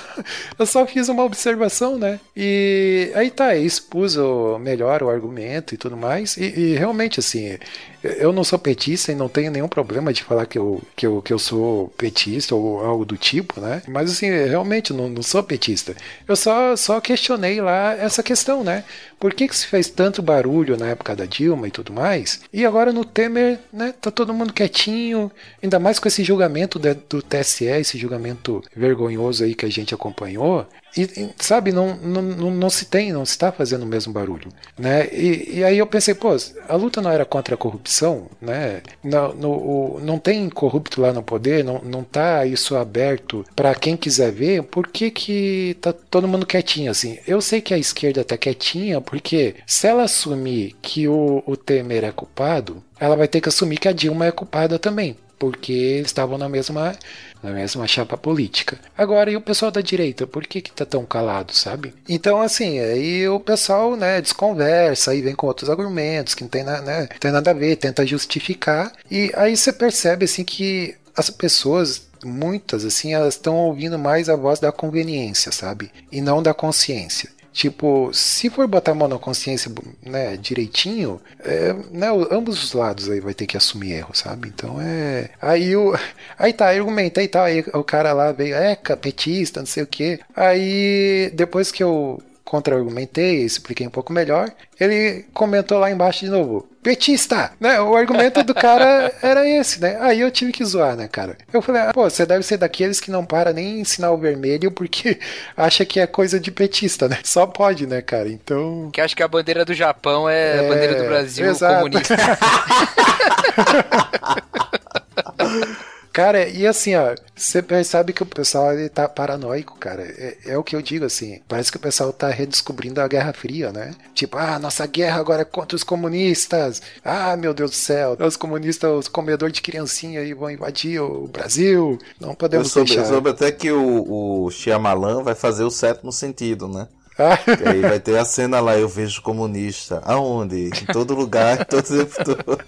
[0.56, 2.20] eu só fiz uma observação, né?
[2.36, 6.36] E aí tá, expus o, melhor o argumento e tudo mais.
[6.36, 7.58] E, e, realmente, assim,
[8.02, 11.20] eu não sou petista e não tenho nenhum problema de falar que eu, que eu,
[11.20, 13.82] que eu sou petista ou algo do tipo, né?
[13.86, 15.94] Mas assim, realmente não, não sou petista.
[16.26, 18.84] Eu só, só questionei lá essa questão, né?
[19.18, 22.40] Por que, que se fez tanto barulho na época da Dilma e tudo mais?
[22.52, 23.92] E agora no Temer, né?
[24.00, 25.30] Tá todo mundo quietinho,
[25.62, 30.66] ainda mais com esse julgamento do TSE, esse julgamento vergonhoso aí que a gente acompanhou.
[30.96, 34.48] E, sabe, não, não, não, se tem, não se está fazendo o mesmo barulho,
[34.78, 35.08] né?
[35.12, 36.36] E, e, aí eu pensei, pô,
[36.68, 38.82] a luta não era contra a corrupção, né?
[39.02, 43.96] Não, no, não tem corrupto lá no poder, não, não tá isso aberto para quem
[43.96, 47.18] quiser ver, por que que tá todo mundo quietinho assim?
[47.26, 52.04] Eu sei que a esquerda tá quietinha, porque se ela assumir que o, o Temer
[52.04, 56.36] é culpado, ela vai ter que assumir que a Dilma é culpada também, porque estavam
[56.36, 56.94] na mesma
[57.42, 58.78] na mesma chapa política.
[58.96, 61.94] Agora, e o pessoal da direita, por que que tá tão calado, sabe?
[62.08, 66.64] Então, assim, aí o pessoal, né, desconversa, aí vem com outros argumentos que não tem,
[66.64, 72.10] né, tem nada a ver, tenta justificar, e aí você percebe, assim, que as pessoas
[72.24, 75.90] muitas assim elas estão ouvindo mais a voz da conveniência, sabe?
[76.12, 77.30] E não da consciência.
[77.52, 79.70] Tipo, se for botar a mão na consciência,
[80.02, 84.48] né, direitinho, é, né, ambos os lados aí vai ter que assumir erro, sabe?
[84.48, 85.30] Então é.
[85.40, 85.94] Aí o.
[86.38, 87.44] Aí tá, argumenta e tal.
[87.44, 90.20] Aí o cara lá veio, é, petista, não sei o quê.
[90.34, 96.68] Aí depois que eu contra-argumentei, expliquei um pouco melhor, ele comentou lá embaixo de novo,
[96.82, 97.52] petista!
[97.60, 97.80] Né?
[97.80, 99.96] O argumento do cara era esse, né?
[100.00, 101.38] Aí eu tive que zoar, né, cara?
[101.52, 104.72] Eu falei, ah, pô, você deve ser daqueles que não para nem em sinal vermelho
[104.72, 105.20] porque
[105.56, 107.20] acha que é coisa de petista, né?
[107.22, 108.28] Só pode, né, cara?
[108.28, 108.90] Então...
[108.92, 110.58] Que acha que a bandeira do Japão é, é...
[110.58, 111.84] a bandeira do Brasil Exato.
[111.84, 112.16] comunista.
[116.12, 120.02] Cara, e assim, ó, você percebe que o pessoal ele tá paranoico, cara.
[120.02, 121.40] É, é, o que eu digo, assim.
[121.46, 123.94] Parece que o pessoal tá redescobrindo a Guerra Fria, né?
[124.12, 126.82] Tipo, ah, nossa guerra agora é contra os comunistas.
[127.04, 128.16] Ah, meu Deus do céu.
[128.18, 131.96] Os comunistas, os comedores de criancinha aí vão invadir o Brasil.
[132.20, 133.04] Não podemos eu soube, deixar.
[133.04, 136.88] Eu soube até que o, o Shyamalan vai fazer o sétimo sentido, né?
[137.16, 137.38] Ah.
[137.66, 140.00] aí vai ter a cena lá, eu vejo comunista.
[140.04, 140.70] Aonde?
[140.70, 142.58] Em todo lugar, em todo tempo.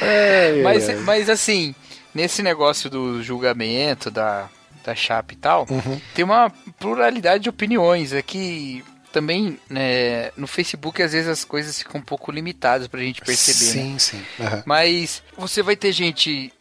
[0.00, 0.96] É, mas, é.
[0.96, 1.74] mas assim,
[2.14, 4.48] nesse negócio do julgamento, da,
[4.84, 6.00] da chapa e tal, uhum.
[6.14, 8.12] tem uma pluralidade de opiniões.
[8.12, 13.00] É que também né, no Facebook às vezes as coisas ficam um pouco limitadas pra
[13.00, 13.72] gente perceber.
[13.72, 13.98] Sim, né?
[13.98, 14.22] sim.
[14.38, 14.62] Uhum.
[14.64, 16.52] Mas você vai ter gente,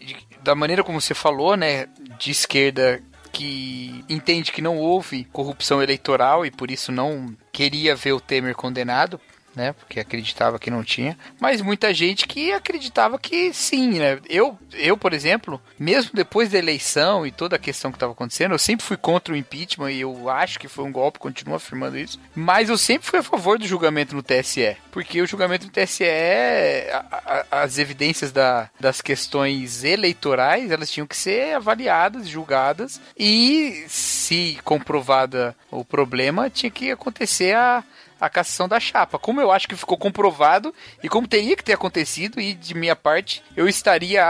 [0.44, 6.46] da maneira como você falou, né, de esquerda que entende que não houve corrupção eleitoral
[6.46, 9.22] e por isso não queria ver o Temer condenado
[9.60, 9.74] né?
[9.74, 11.18] Porque acreditava que não tinha.
[11.40, 14.20] Mas muita gente que acreditava que sim, né?
[14.30, 18.54] Eu, eu por exemplo, mesmo depois da eleição e toda a questão que estava acontecendo,
[18.54, 21.98] eu sempre fui contra o impeachment e eu acho que foi um golpe, continuo afirmando
[21.98, 22.18] isso.
[22.34, 24.78] Mas eu sempre fui a favor do julgamento no TSE.
[24.92, 31.06] Porque o julgamento no TSE, a, a, as evidências da, das questões eleitorais, elas tinham
[31.06, 33.02] que ser avaliadas, julgadas.
[33.18, 37.84] E se comprovada o problema, tinha que acontecer a
[38.20, 39.18] a cassação da chapa.
[39.18, 42.96] Como eu acho que ficou comprovado e como teria que ter acontecido, e de minha
[42.96, 44.26] parte, eu estaria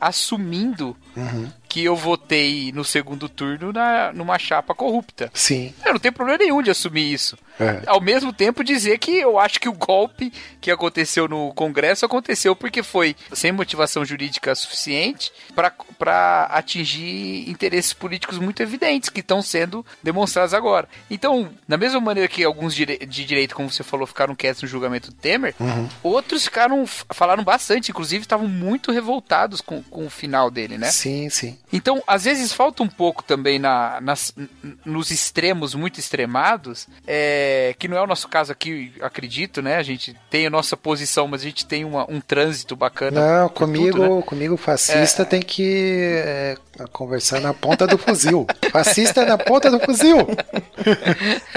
[0.00, 5.30] assumindo uhum que eu votei no segundo turno na, numa chapa corrupta.
[5.32, 5.72] Sim.
[5.86, 7.34] Eu não tenho problema nenhum de assumir isso.
[7.58, 7.82] É.
[7.86, 12.54] Ao mesmo tempo dizer que eu acho que o golpe que aconteceu no Congresso aconteceu
[12.54, 19.84] porque foi sem motivação jurídica suficiente para atingir interesses políticos muito evidentes que estão sendo
[20.02, 20.86] demonstrados agora.
[21.10, 25.10] Então, da mesma maneira que alguns de direito, como você falou, ficaram quietos no julgamento
[25.10, 25.88] do Temer, uhum.
[26.02, 30.90] outros ficaram falaram bastante, inclusive estavam muito revoltados com, com o final dele, né?
[30.90, 31.58] Sim, sim.
[31.72, 34.34] Então, às vezes falta um pouco também na, nas,
[34.84, 39.76] nos extremos muito extremados, é, que não é o nosso caso aqui, acredito, né?
[39.76, 43.42] A gente tem a nossa posição, mas a gente tem uma, um trânsito bacana.
[43.42, 44.22] Não, comigo, tudo, né?
[44.22, 45.24] comigo fascista é...
[45.24, 46.56] tem que é,
[46.92, 48.46] conversar na ponta do fuzil.
[48.70, 50.18] fascista na ponta do fuzil.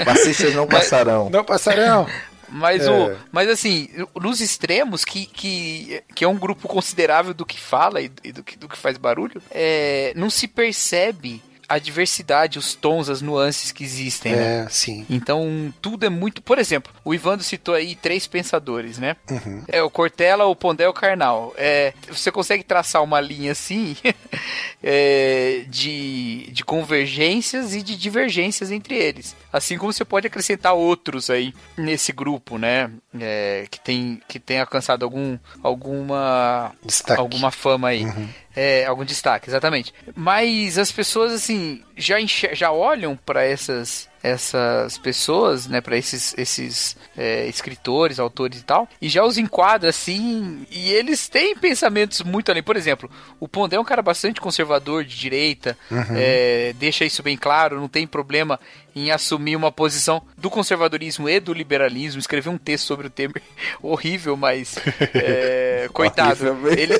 [0.04, 1.30] Fascistas não passarão.
[1.30, 2.06] Não passarão.
[2.48, 2.90] Mas, é.
[2.90, 8.00] o, mas assim, nos extremos, que, que, que é um grupo considerável do que fala
[8.00, 13.08] e, do, que, do que faz barulho, é, não se percebe a diversidade, os tons,
[13.08, 14.66] as nuances que existem, é, né?
[14.70, 15.06] sim.
[15.10, 16.42] Então, tudo é muito...
[16.42, 19.16] Por exemplo, o Ivandro citou aí três pensadores, né?
[19.30, 19.62] Uhum.
[19.68, 21.52] É o Cortella, o Pondé e o Karnal.
[21.56, 23.96] É, você consegue traçar uma linha assim
[24.82, 29.34] é, de, de convergências e de divergências entre eles.
[29.52, 32.90] Assim como você pode acrescentar outros aí nesse grupo, né?
[33.18, 37.20] É, que, tem, que tem alcançado algum, alguma, Destaque.
[37.20, 38.04] alguma fama aí.
[38.04, 38.28] Uhum.
[38.56, 39.92] É, algum destaque, exatamente.
[40.14, 42.16] Mas as pessoas, assim, já,
[42.54, 48.88] já olham para essas essas pessoas, né, para esses, esses é, escritores, autores e tal,
[49.00, 52.62] e já os enquadra assim, e eles têm pensamentos muito além.
[52.62, 56.16] Por exemplo, o Pondé é um cara bastante conservador, de direita, uhum.
[56.16, 58.58] é, deixa isso bem claro, não tem problema
[58.96, 63.42] em assumir uma posição do conservadorismo e do liberalismo, escrever um texto sobre o Temer
[63.82, 64.76] horrível, mas
[65.12, 66.46] é, coitado.
[66.68, 66.94] Ele,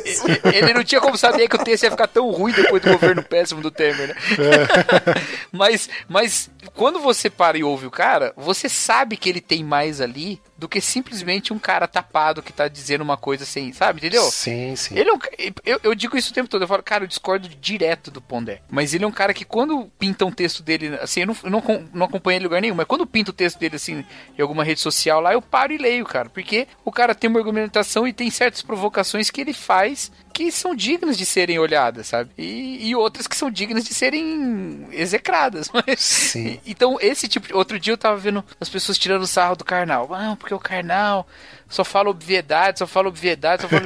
[0.55, 3.23] ele, não tinha como saber que o texto ia ficar tão ruim depois do governo
[3.23, 4.15] péssimo do Temer, né?
[4.15, 5.21] É.
[5.51, 9.99] mas, mas quando você para e ouve o cara, você sabe que ele tem mais
[10.03, 13.99] ali do que simplesmente um cara tapado que tá dizendo uma coisa assim, sabe?
[13.99, 14.23] Entendeu?
[14.25, 14.97] Sim, sim.
[14.97, 15.19] Ele é um,
[15.65, 16.63] eu, eu digo isso o tempo todo.
[16.63, 18.63] Eu falo, cara, eu discordo direto do Pondé.
[18.71, 21.51] Mas ele é um cara que quando pinta um texto dele, assim, eu não, eu
[21.51, 24.05] não, não acompanho ele em lugar nenhum, mas quando pinta o texto dele, assim,
[24.39, 26.29] em alguma rede social lá, eu paro e leio, cara.
[26.31, 30.75] Porque o cara tem uma argumentação e tem certas provocações que ele faz que são
[30.75, 32.29] dignas de serem olhadas, sabe?
[32.37, 35.71] E, e outras que são dignas de serem execradas.
[35.73, 36.61] Mas, Sim.
[36.67, 37.55] Então, esse tipo de.
[37.55, 40.13] Outro dia eu tava vendo as pessoas tirando sarro do carnal.
[40.13, 41.27] Ah, porque o carnal
[41.71, 43.83] só fala obviedade, só fala obviedade, só fala.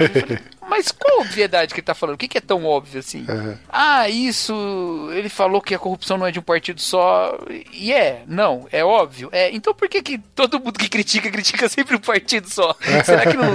[0.81, 2.15] Mas qual a obviedade que ele tá falando?
[2.15, 3.27] O que, que é tão óbvio assim?
[3.29, 3.55] Uhum.
[3.69, 5.11] Ah, isso.
[5.13, 7.39] Ele falou que a corrupção não é de um partido só.
[7.73, 9.29] E é, não, é óbvio.
[9.31, 12.75] É, então por que, que todo mundo que critica, critica sempre um partido só?
[13.05, 13.55] Será que não.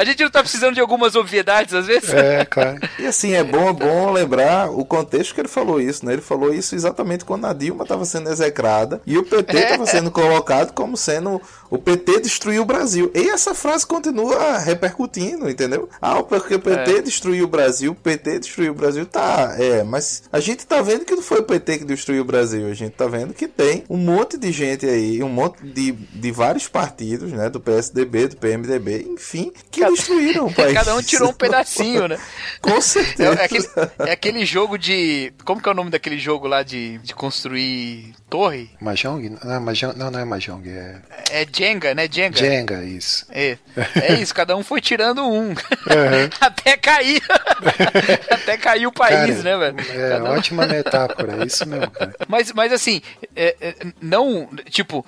[0.00, 2.10] A gente não tá precisando de algumas obviedades às vezes?
[2.12, 2.78] É, claro.
[2.98, 6.12] E assim, é bom, bom lembrar o contexto que ele falou isso, né?
[6.12, 9.86] Ele falou isso exatamente quando a Dilma estava sendo execrada e o PT estava É.
[9.86, 13.10] sendo colocado como sendo o PT destruiu o Brasil.
[13.14, 15.88] E essa frase continua repercutindo, entendeu?
[16.00, 17.02] Ah, porque o PT É.
[17.02, 19.06] destruiu o Brasil, o PT destruiu o Brasil.
[19.06, 22.24] Tá, é, mas a gente tá vendo que não foi o PT que destruiu o
[22.24, 22.66] Brasil.
[22.68, 26.30] A gente tá vendo que tem um monte de gente aí, um monte de, de
[26.32, 27.48] vários partidos, né?
[27.50, 30.72] Do PSDB, do PMDB, enfim, que Cada- destruíram o país.
[30.74, 32.18] Cada um tirou um pedacinho, né?
[32.60, 33.34] Com É, certeza.
[33.40, 33.68] é aquele,
[33.98, 35.32] é aquele jogo de.
[35.44, 38.70] Como que é o nome daquele jogo lá de, de construir torre?
[38.80, 39.36] Mahjong?
[39.44, 40.96] Não, Mahjong, não, não é Mahjong, é
[41.30, 42.08] É Jenga, né?
[42.10, 42.36] Jenga.
[42.38, 43.26] Jenga, isso.
[43.30, 43.56] É,
[44.02, 45.54] é isso, cada um foi tirando um.
[46.40, 47.22] Até cair.
[48.30, 49.90] Até cair o país, Cara, né, velho?
[49.90, 52.14] É Cada ótima metáfora, é isso mesmo, cara.
[52.28, 53.00] Mas, mas assim,
[53.34, 54.48] é, é, não.
[54.70, 55.04] Tipo,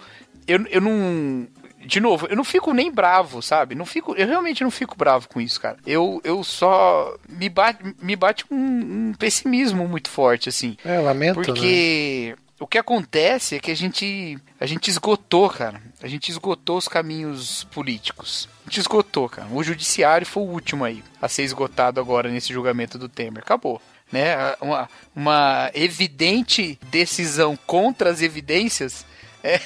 [0.47, 1.47] eu, eu não.
[1.85, 3.75] De novo, eu não fico nem bravo, sabe?
[3.75, 5.79] Não fico, eu realmente não fico bravo com isso, cara.
[5.87, 7.17] Eu, eu só.
[7.29, 8.57] Me bate, me bate um,
[9.09, 10.77] um pessimismo muito forte, assim.
[10.85, 11.47] É, lamento, né?
[11.47, 15.81] Porque o que acontece é que a gente, a gente esgotou, cara.
[16.03, 18.49] A gente esgotou os caminhos políticos.
[18.69, 19.49] Gente esgotou, cara.
[19.51, 23.43] O judiciário foi o último aí a ser esgotado agora nesse julgamento do Temer.
[23.43, 23.81] Acabou.
[24.13, 24.37] Né?
[24.61, 29.07] Uma, uma evidente decisão contra as evidências
[29.43, 29.61] é,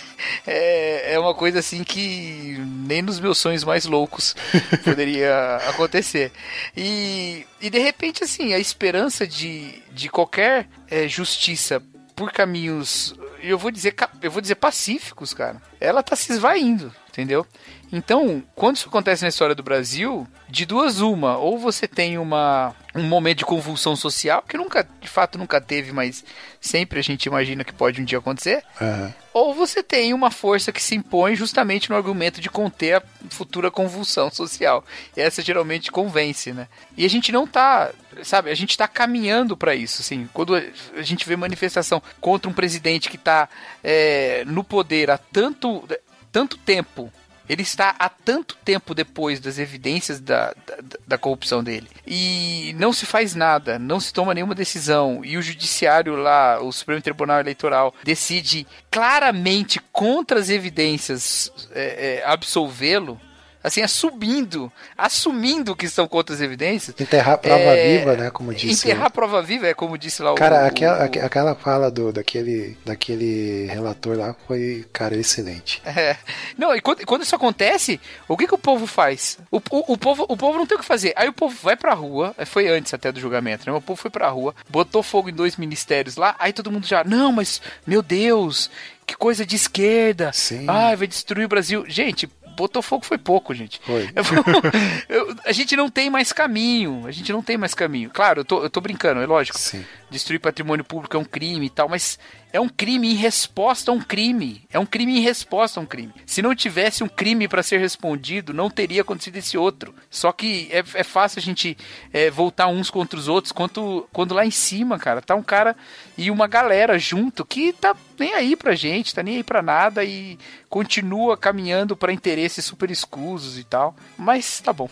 [0.46, 4.36] é, é uma coisa assim que nem nos meus sonhos mais loucos
[4.84, 6.30] poderia acontecer.
[6.76, 11.82] E, e de repente, assim, a esperança de, de qualquer é, justiça
[12.14, 17.44] por caminhos, eu vou dizer, eu vou dizer pacíficos, cara, ela tá se esvaindo, entendeu?
[17.92, 22.74] Então, quando isso acontece na história do Brasil, de duas uma, ou você tem uma
[22.94, 26.22] um momento de convulsão social, que nunca, de fato, nunca teve, mas
[26.60, 29.14] sempre a gente imagina que pode um dia acontecer, Aham.
[29.32, 33.70] ou você tem uma força que se impõe justamente no argumento de conter a futura
[33.70, 34.84] convulsão social.
[35.16, 36.68] E essa geralmente convence, né?
[36.94, 37.90] E a gente não tá,
[38.22, 40.28] sabe, a gente tá caminhando para isso, assim.
[40.34, 43.48] Quando a gente vê manifestação contra um presidente que tá
[43.82, 45.88] é, no poder há tanto,
[46.30, 47.10] tanto tempo,
[47.48, 51.88] ele está há tanto tempo depois das evidências da, da, da corrupção dele.
[52.06, 55.24] E não se faz nada, não se toma nenhuma decisão.
[55.24, 62.24] E o judiciário lá, o Supremo Tribunal Eleitoral, decide claramente contra as evidências é, é,
[62.26, 63.20] absolvê-lo.
[63.62, 66.94] Assim, assumindo, assumindo que estão contra as evidências.
[67.00, 68.30] Enterrar a prova É, viva, né?
[68.30, 68.88] Como disse.
[68.88, 70.34] Enterrar a prova viva, é como disse lá o.
[70.34, 75.80] Cara, o- aquela, o- aque- aquela fala do, daquele, daquele relator lá foi, cara, excelente.
[76.02, 76.16] É.
[76.56, 79.38] Não, e quando, quando isso acontece, o que, que o povo faz?
[79.50, 81.12] O, o, o povo, o povo não tem o que fazer.
[81.16, 83.76] Aí o povo vai pra rua, é, foi antes até do julgamento, né?
[83.76, 87.04] O povo foi pra rua, botou fogo em dois ministérios lá, aí todo mundo já,
[87.04, 88.70] não, mas, meu Deus,
[89.06, 90.32] que coisa de esquerda.
[90.32, 90.64] Sim.
[90.68, 91.84] Ai, vai destruir o Brasil.
[91.88, 93.80] Gente, botou fogo foi pouco, gente.
[93.84, 94.08] Foi.
[94.14, 94.24] Eu-
[95.28, 97.02] eu- a gente não tem mais caminho.
[97.06, 98.10] A gente não tem mais caminho.
[98.10, 99.58] Claro, eu tô, eu tô brincando, é lógico.
[99.58, 99.84] Sim.
[100.12, 102.18] Destruir patrimônio público é um crime e tal, mas
[102.52, 104.62] é um crime em resposta a um crime.
[104.70, 106.12] É um crime em resposta a um crime.
[106.26, 109.94] Se não tivesse um crime para ser respondido, não teria acontecido esse outro.
[110.10, 111.76] Só que é, é fácil a gente
[112.12, 115.74] é, voltar uns contra os outros, quando, quando lá em cima, cara, tá um cara
[116.16, 120.04] e uma galera junto que tá nem aí pra gente, tá nem aí pra nada
[120.04, 123.96] e continua caminhando para interesses super escusos e tal.
[124.18, 124.88] Mas tá bom.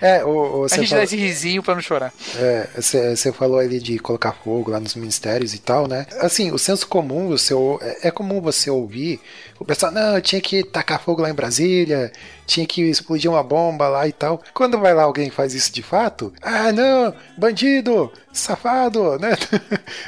[0.00, 2.12] É, o, o, a gente falou- dá esse risinho pra não chorar.
[2.36, 6.06] É, você você falou ali de colocar fogo lá nos ministérios e tal, né?
[6.20, 9.18] Assim, o senso comum, o seu, é, é comum você ouvir
[9.58, 12.12] o pessoal, não, tinha que tacar fogo lá em Brasília,
[12.46, 14.42] tinha que explodir uma bomba lá e tal.
[14.52, 19.30] Quando vai lá alguém que faz isso de fato, ah, não, bandido, safado, né?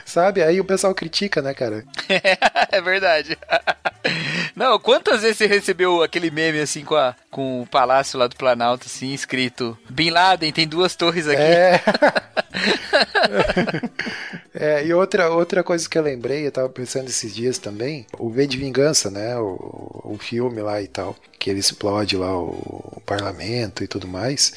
[0.05, 0.43] Sabe?
[0.43, 1.85] Aí o pessoal critica, né, cara?
[2.71, 3.39] é verdade.
[4.55, 8.37] Não, quantas vezes você recebeu aquele meme assim com, a, com o palácio lá do
[8.37, 11.43] Planalto, assim, escrito Bin Laden tem duas torres aqui.
[11.43, 11.83] É.
[14.59, 18.31] É, e outra, outra coisa que eu lembrei, eu tava pensando esses dias também, o
[18.31, 19.36] V de Vingança, né?
[19.41, 22.51] O, o filme lá e tal, que ele explode lá o,
[22.97, 24.53] o parlamento e tudo mais.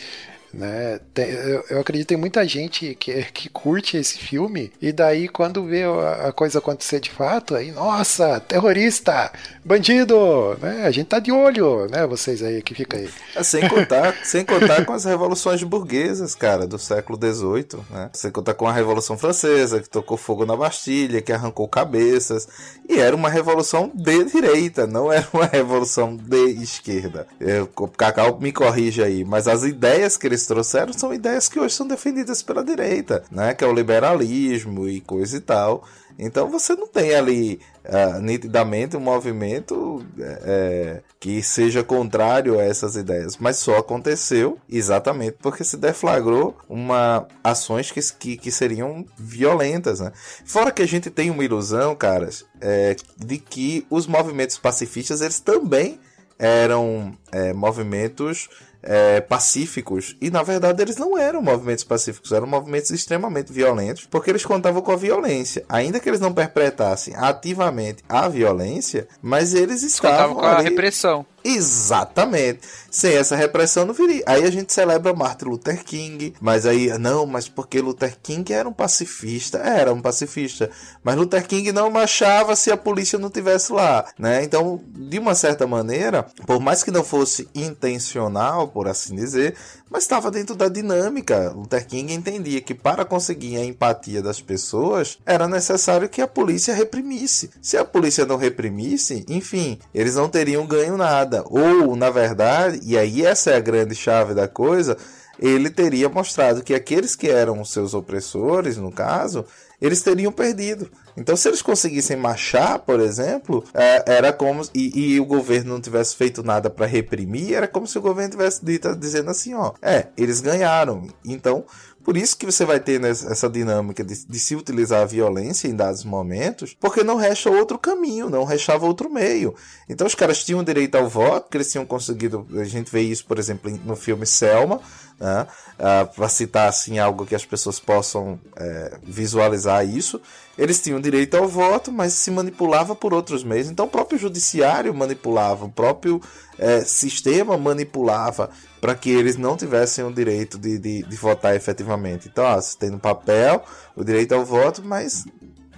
[0.53, 0.99] Né?
[1.13, 5.27] Tem- eu, eu acredito que tem muita gente que, que curte esse filme, e daí
[5.27, 9.31] quando vê a, a coisa acontecer de fato, aí, nossa, terrorista,
[9.63, 10.85] bandido, né?
[10.85, 12.05] A gente tá de olho, né?
[12.07, 13.09] Vocês aí que fica aí.
[13.35, 18.09] É, Sem contar, sem contar com as revoluções burguesas, cara, do século XVIII, né?
[18.13, 22.47] Sem contar com a Revolução Francesa, que tocou fogo na Bastilha, que arrancou cabeças.
[22.87, 27.27] E era uma revolução de direita, não era uma revolução de esquerda.
[27.75, 31.59] O Cacau me corrige aí, mas as ideias que eles eles trouxeram são ideias que
[31.59, 33.53] hoje são defendidas pela direita, né?
[33.53, 35.83] Que é o liberalismo e coisa e tal.
[36.17, 42.97] Então você não tem ali uh, nitidamente um movimento é, que seja contrário a essas
[42.97, 50.01] ideias, mas só aconteceu exatamente porque se deflagrou uma ações que, que, que seriam violentas,
[50.01, 50.11] né?
[50.43, 55.39] Fora que a gente tem uma ilusão, caras, é, de que os movimentos pacifistas eles
[55.39, 55.99] também
[56.37, 58.49] eram é, movimentos
[58.81, 60.15] é, pacíficos.
[60.21, 64.81] E na verdade eles não eram movimentos pacíficos, eram movimentos extremamente violentos, porque eles contavam
[64.81, 65.65] com a violência.
[65.67, 70.35] Ainda que eles não perpetrassem ativamente a violência, mas eles estavam.
[70.35, 71.25] com a repressão.
[71.43, 72.61] Exatamente.
[72.91, 74.23] Sem essa repressão não viria.
[74.25, 78.67] Aí a gente celebra Martin Luther King, mas aí, não, mas porque Luther King era
[78.67, 79.59] um pacifista.
[79.59, 80.69] Era um pacifista.
[81.03, 84.43] Mas Luther King não marchava se a polícia não tivesse lá, né?
[84.43, 89.55] Então, de uma certa maneira, por mais que não fosse intencional, por assim dizer,
[89.89, 91.51] mas estava dentro da dinâmica.
[91.55, 96.73] Luther King entendia que para conseguir a empatia das pessoas era necessário que a polícia
[96.73, 97.49] reprimisse.
[97.61, 101.28] Se a polícia não reprimisse, enfim, eles não teriam ganho nada.
[101.49, 104.97] Ou, na verdade, e aí essa é a grande chave da coisa,
[105.39, 109.45] ele teria mostrado que aqueles que eram os seus opressores, no caso,
[109.81, 110.91] eles teriam perdido.
[111.15, 115.81] Então, se eles conseguissem marchar, por exemplo, é, era como e, e, o governo não
[115.81, 119.73] tivesse feito nada para reprimir, era como se o governo tivesse dito dizendo assim, ó,
[119.81, 121.07] é, eles ganharam.
[121.25, 121.65] Então,
[122.09, 125.75] por isso que você vai ter essa dinâmica de, de, se utilizar a violência em
[125.75, 129.53] dados momentos, porque não resta outro caminho, não restava outro meio.
[129.87, 132.47] Então os caras tinham direito ao voto, porque eles tinham conseguido.
[132.55, 134.81] A gente vê isso, por exemplo, no filme Selma,
[135.19, 135.45] né?
[135.77, 140.19] Uh, para citar assim algo que as pessoas possam é, visualizar isso.
[140.57, 143.69] Eles tinham direito ao voto, mas se manipulava por outros meios.
[143.69, 146.19] Então o próprio judiciário manipulava, o próprio
[146.57, 148.49] é, sistema manipulava
[148.79, 152.27] para que eles não tivessem o direito de, de, de votar efetivamente.
[152.27, 153.63] Então, ó, você tem no papel
[153.95, 155.25] o direito ao voto, mas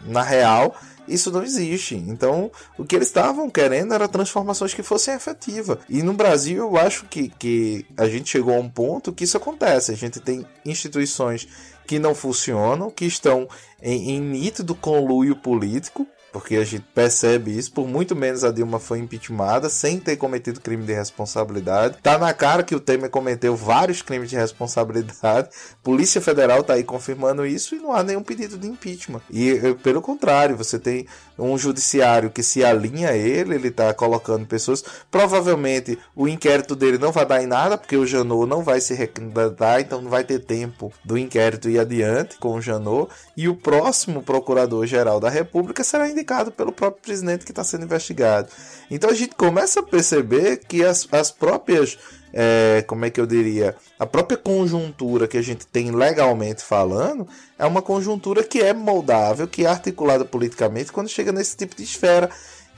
[0.06, 0.76] na real
[1.08, 1.95] isso não existe.
[1.95, 5.78] Então, o que eles estavam querendo era transformações que fossem efetivas.
[5.89, 9.38] E no Brasil, eu acho que, que a gente chegou a um ponto que isso
[9.38, 9.91] acontece.
[9.91, 11.47] A gente tem instituições
[11.86, 13.47] que não funcionam, que estão
[13.82, 18.80] em, em nítido conluio político, porque a gente percebe isso, por muito menos a Dilma
[18.80, 21.98] foi impeachmentada sem ter cometido crime de responsabilidade.
[22.02, 25.50] Tá na cara que o Temer cometeu vários crimes de responsabilidade.
[25.84, 29.22] Polícia Federal tá aí confirmando isso e não há nenhum pedido de impeachment.
[29.30, 31.06] E pelo contrário, você tem
[31.38, 34.84] um judiciário que se alinha a ele, ele tá colocando pessoas.
[35.10, 38.94] Provavelmente o inquérito dele não vai dar em nada, porque o Janot não vai se
[38.94, 43.12] recandidatar, então não vai ter tempo do inquérito ir adiante com o Janot.
[43.36, 46.20] E o próximo procurador-geral da República será indicado
[46.51, 48.49] pelo próprio presidente que está sendo investigado.
[48.89, 51.97] Então a gente começa a perceber que as, as próprias.
[52.34, 53.76] É, como é que eu diria?
[53.99, 57.28] A própria conjuntura que a gente tem legalmente falando
[57.59, 61.84] é uma conjuntura que é moldável, que é articulada politicamente quando chega nesse tipo de
[61.84, 62.30] esfera.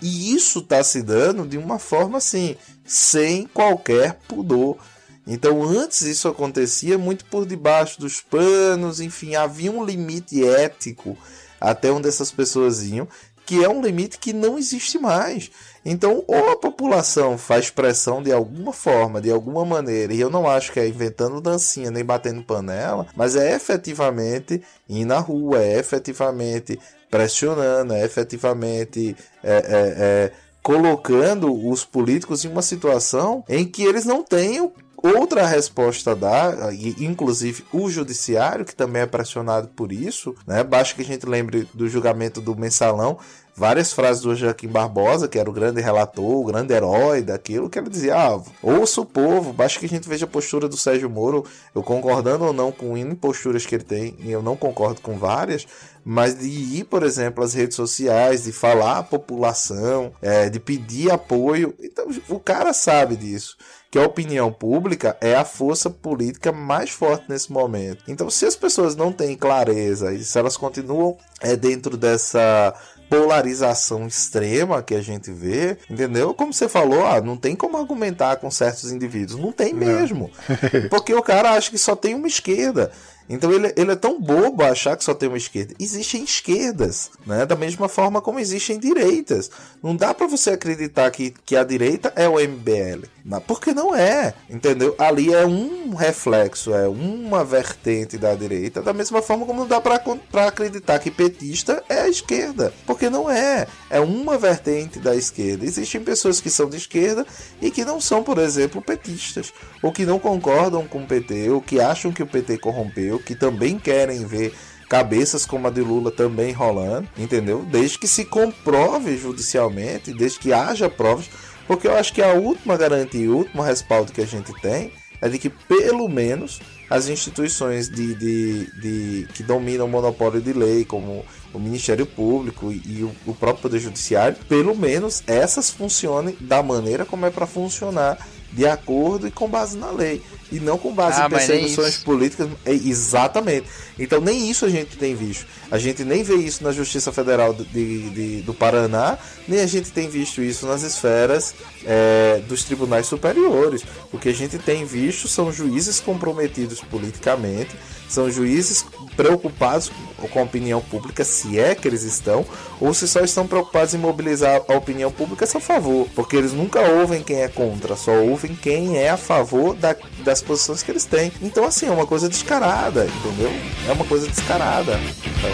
[0.02, 4.78] E isso está se dando de uma forma assim, sem qualquer pudor.
[5.26, 11.18] Então, antes isso acontecia muito por debaixo dos panos, enfim, havia um limite ético
[11.60, 13.08] até onde essas pessoas iam,
[13.46, 15.52] que é um limite que não existe mais.
[15.86, 20.50] Então, ou a população faz pressão de alguma forma, de alguma maneira, e eu não
[20.50, 25.78] acho que é inventando dancinha nem batendo panela, mas é efetivamente ir na rua, é
[25.78, 26.80] efetivamente
[27.12, 30.32] pressionando, é efetivamente é, é, é,
[30.62, 34.72] colocando os políticos em uma situação em que eles não tenham
[35.04, 40.64] outra resposta dá, inclusive o judiciário, que também é pressionado por isso, né?
[40.64, 43.20] Basta que a gente lembre do julgamento do mensalão,
[43.54, 47.78] várias frases do Joaquim Barbosa, que era o grande relator, o grande herói daquilo, que
[47.78, 51.10] ele dizia: ah, ouça o povo, basta que a gente veja a postura do Sérgio
[51.10, 51.46] Moro,
[51.76, 55.18] eu concordando ou não com N posturas que ele tem, e eu não concordo com
[55.18, 55.68] várias,
[56.06, 61.12] mas de ir, por exemplo, às redes sociais, de falar à população, é, de pedir
[61.12, 61.74] apoio.
[61.80, 63.58] Então, o cara sabe disso
[63.94, 68.04] que a opinião pública é a força política mais forte nesse momento.
[68.08, 72.74] Então, se as pessoas não têm clareza e se elas continuam é, dentro dessa
[73.08, 76.34] polarização extrema que a gente vê, entendeu?
[76.34, 79.40] Como você falou, ah, não tem como argumentar com certos indivíduos.
[79.40, 80.32] Não tem mesmo.
[80.90, 82.92] Porque o cara acha que só tem uma esquerda.
[83.30, 85.74] Então ele, ele é tão bobo achar que só tem uma esquerda.
[85.80, 87.46] Existem esquerdas, né?
[87.46, 89.50] Da mesma forma como existem direitas.
[89.82, 93.08] Não dá para você acreditar que, que a direita é o MBL.
[93.48, 94.96] Porque não é, entendeu?
[94.98, 99.80] Ali é um reflexo, é uma vertente da direita, da mesma forma como não dá
[99.80, 105.66] para acreditar que petista é a esquerda, porque não é, é uma vertente da esquerda.
[105.66, 107.26] Existem pessoas que são de esquerda
[107.62, 111.62] e que não são, por exemplo, petistas, ou que não concordam com o PT, ou
[111.62, 114.54] que acham que o PT corrompeu, que também querem ver
[114.90, 117.66] cabeças como a de Lula também rolando, entendeu?
[117.72, 121.30] Desde que se comprove judicialmente, desde que haja provas
[121.68, 124.92] porque eu acho que a última garantia, o último respaldo que a gente tem
[125.22, 126.60] é de que pelo menos
[126.90, 132.72] as instituições de, de, de que dominam o monopólio de lei, como o Ministério Público
[132.72, 137.48] e, o, o, próprio Poder Judiciário, pelo menos essas funcionem da maneira como é para
[137.48, 138.18] funcionar,
[138.54, 142.48] de acordo e com base na lei e não com base ah, em perseguições políticas.
[142.64, 143.68] É, exatamente.
[143.98, 145.46] Então nem isso a gente tem visto.
[145.72, 149.92] A gente nem vê isso na Justiça Federal de, de do Paraná, nem a gente
[149.92, 153.82] tem visto isso nas esferas é, dos tribunais superiores.
[154.12, 157.76] O que a gente tem visto são juízes comprometidos politicamente,
[158.14, 158.86] são juízes
[159.16, 159.92] preocupados
[160.32, 162.46] com a opinião pública, se é que eles estão,
[162.80, 166.54] ou se só estão preocupados em mobilizar a opinião pública a seu favor, porque eles
[166.54, 170.92] nunca ouvem quem é contra, só ouvem quem é a favor da, das posições que
[170.92, 171.32] eles têm.
[171.42, 173.52] Então, assim, é uma coisa descarada, entendeu?
[173.88, 174.94] É uma coisa descarada.
[174.94, 175.50] Então...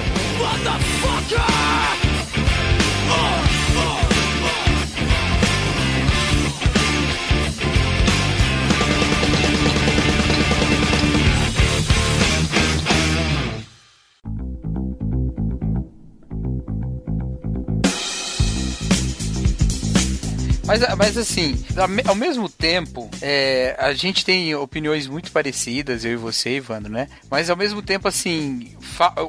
[20.69, 21.65] Mas, mas assim,
[22.05, 27.07] ao mesmo tempo, é, a gente tem opiniões muito parecidas, eu e você, Ivandro, né?
[27.27, 28.77] Mas ao mesmo tempo, assim,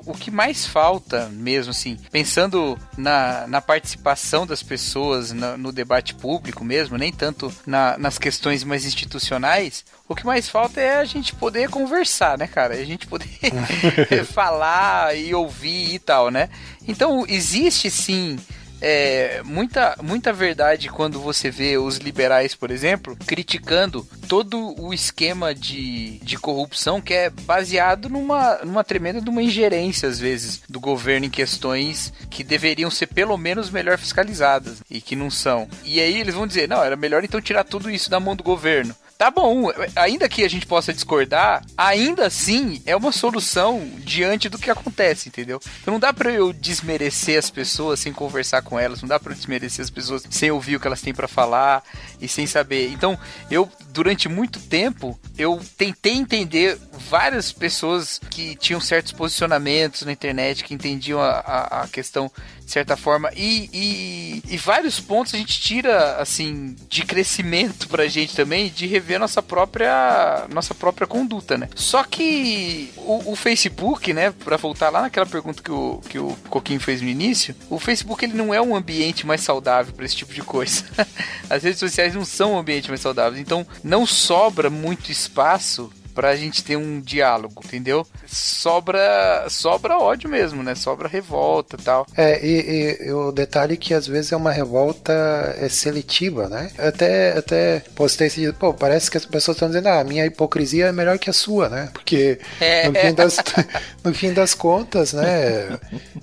[0.04, 6.14] o que mais falta mesmo, assim, pensando na, na participação das pessoas no, no debate
[6.14, 11.04] público mesmo, nem tanto na, nas questões mais institucionais, o que mais falta é a
[11.06, 12.74] gente poder conversar, né, cara?
[12.74, 13.30] A gente poder
[14.30, 16.50] falar e ouvir e tal, né?
[16.86, 18.38] Então, existe sim
[18.80, 25.54] é, muita, muita verdade quando você vê os liberais, por exemplo, criticando todo o esquema
[25.54, 31.26] de, de corrupção que é baseado numa, numa tremenda numa ingerência, às vezes, do governo
[31.26, 35.68] em questões que deveriam ser pelo menos melhor fiscalizadas e que não são.
[35.84, 38.42] E aí eles vão dizer, não, era melhor então tirar tudo isso da mão do
[38.42, 44.48] governo tá bom, ainda que a gente possa discordar, ainda assim é uma solução diante
[44.48, 45.60] do que acontece, entendeu?
[45.82, 49.34] Então não dá para eu desmerecer as pessoas sem conversar com elas, não dá para
[49.34, 51.82] desmerecer as pessoas sem ouvir o que elas têm para falar
[52.20, 52.90] e sem saber.
[52.90, 53.18] Então,
[53.50, 60.64] eu durante muito tempo eu tentei entender várias pessoas que tinham certos posicionamentos na internet,
[60.64, 62.30] que entendiam a, a, a questão
[62.70, 63.32] de certa forma.
[63.36, 68.86] E, e, e, vários pontos a gente tira, assim, de crescimento pra gente também, de
[68.86, 71.68] rever nossa própria, nossa própria conduta, né?
[71.74, 76.36] Só que o, o Facebook, né, pra voltar lá naquela pergunta que o, que o
[76.48, 80.14] Coquinho fez no início, o Facebook ele não é um ambiente mais saudável para esse
[80.14, 80.84] tipo de coisa.
[81.50, 83.40] As redes sociais não são um ambiente mais saudável.
[83.40, 88.06] Então, não sobra muito espaço pra gente ter um diálogo, entendeu?
[88.26, 90.74] Sobra sobra ódio mesmo, né?
[90.74, 92.06] Sobra revolta e tal.
[92.16, 95.12] É, e, e, o detalhe é que às vezes é uma revolta
[95.58, 96.70] é seletiva, né?
[96.78, 100.26] Até, até postei esse dia, pô, parece que as pessoas estão dizendo, ah, a minha
[100.26, 101.88] hipocrisia é melhor que a sua, né?
[101.92, 102.88] Porque é.
[102.88, 103.36] no, fim das,
[104.04, 105.78] no fim das contas, né?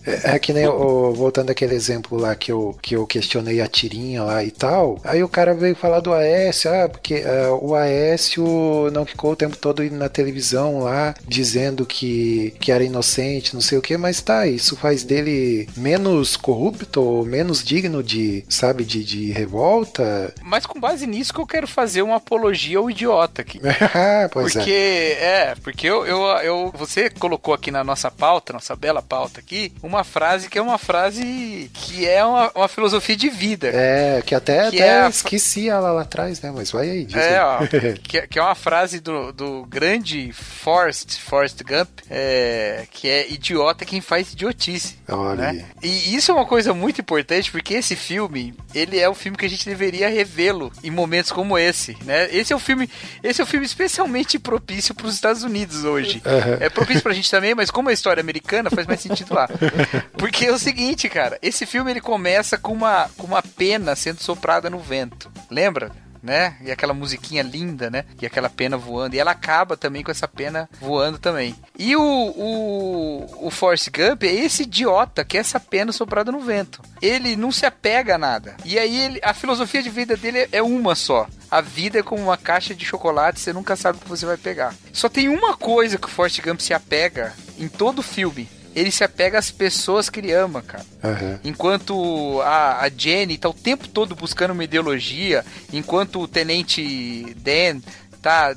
[0.05, 3.67] É, é que nem, o, voltando aquele exemplo lá que eu, que eu questionei a
[3.67, 7.75] tirinha lá e tal, aí o cara veio falar do Aécio, ah, porque uh, o
[7.75, 13.61] Aécio não ficou o tempo todo na televisão lá dizendo que, que era inocente, não
[13.61, 18.83] sei o que, mas tá, isso faz dele menos corrupto ou menos digno de, sabe,
[18.83, 20.33] de, de revolta.
[20.41, 23.59] Mas com base nisso que eu quero fazer uma apologia ao idiota aqui.
[23.97, 25.49] Ah, pois porque, é.
[25.49, 29.73] é, porque eu, eu, eu, você colocou aqui na nossa pauta, nossa bela pauta aqui,
[29.81, 33.69] uma frase que é uma frase que é uma, uma filosofia de vida.
[33.73, 36.51] É, que até, que até é esqueci ela lá atrás, né?
[36.53, 37.59] Mas vai aí, diz É, ó,
[38.03, 43.86] que, que é uma frase do, do grande Forrest, Forrest Gump, é, que é idiota
[43.86, 44.97] quem faz idiotice.
[45.07, 45.53] Olha.
[45.53, 45.65] Né?
[45.84, 49.45] E isso é uma coisa muito importante porque esse filme, ele é o filme que
[49.45, 52.28] a gente deveria revê-lo em momentos como esse, né?
[52.32, 52.89] Esse é o filme,
[53.24, 56.22] esse é o filme especialmente propício para os Estados Unidos hoje.
[56.26, 56.57] Uhum.
[56.59, 59.47] É propício pra gente também, mas como é história americana, faz mais sentido lá.
[60.18, 64.22] Porque é o seguinte, cara, esse filme ele começa com uma, com uma pena sendo
[64.22, 65.32] soprada no vento.
[65.49, 65.91] Lembra?
[66.28, 66.57] Né?
[66.61, 68.03] E aquela musiquinha linda, né?
[68.21, 69.15] E aquela pena voando.
[69.15, 71.55] E ela acaba também com essa pena voando também.
[71.80, 76.41] E o, o, o Force Gump é esse idiota que é essa pena soprada no
[76.41, 76.82] vento.
[77.01, 78.57] Ele não se apega a nada.
[78.65, 81.28] E aí ele, a filosofia de vida dele é uma só.
[81.49, 84.36] A vida é como uma caixa de chocolate, você nunca sabe o que você vai
[84.36, 84.75] pegar.
[84.91, 88.49] Só tem uma coisa que o Forrest Gump se apega em todo o filme.
[88.80, 90.86] Ele se apega às pessoas que ele ama, cara.
[91.03, 91.39] Aham.
[91.43, 97.82] Enquanto a, a Jenny tá o tempo todo buscando uma ideologia, enquanto o Tenente Dan
[98.21, 98.55] tá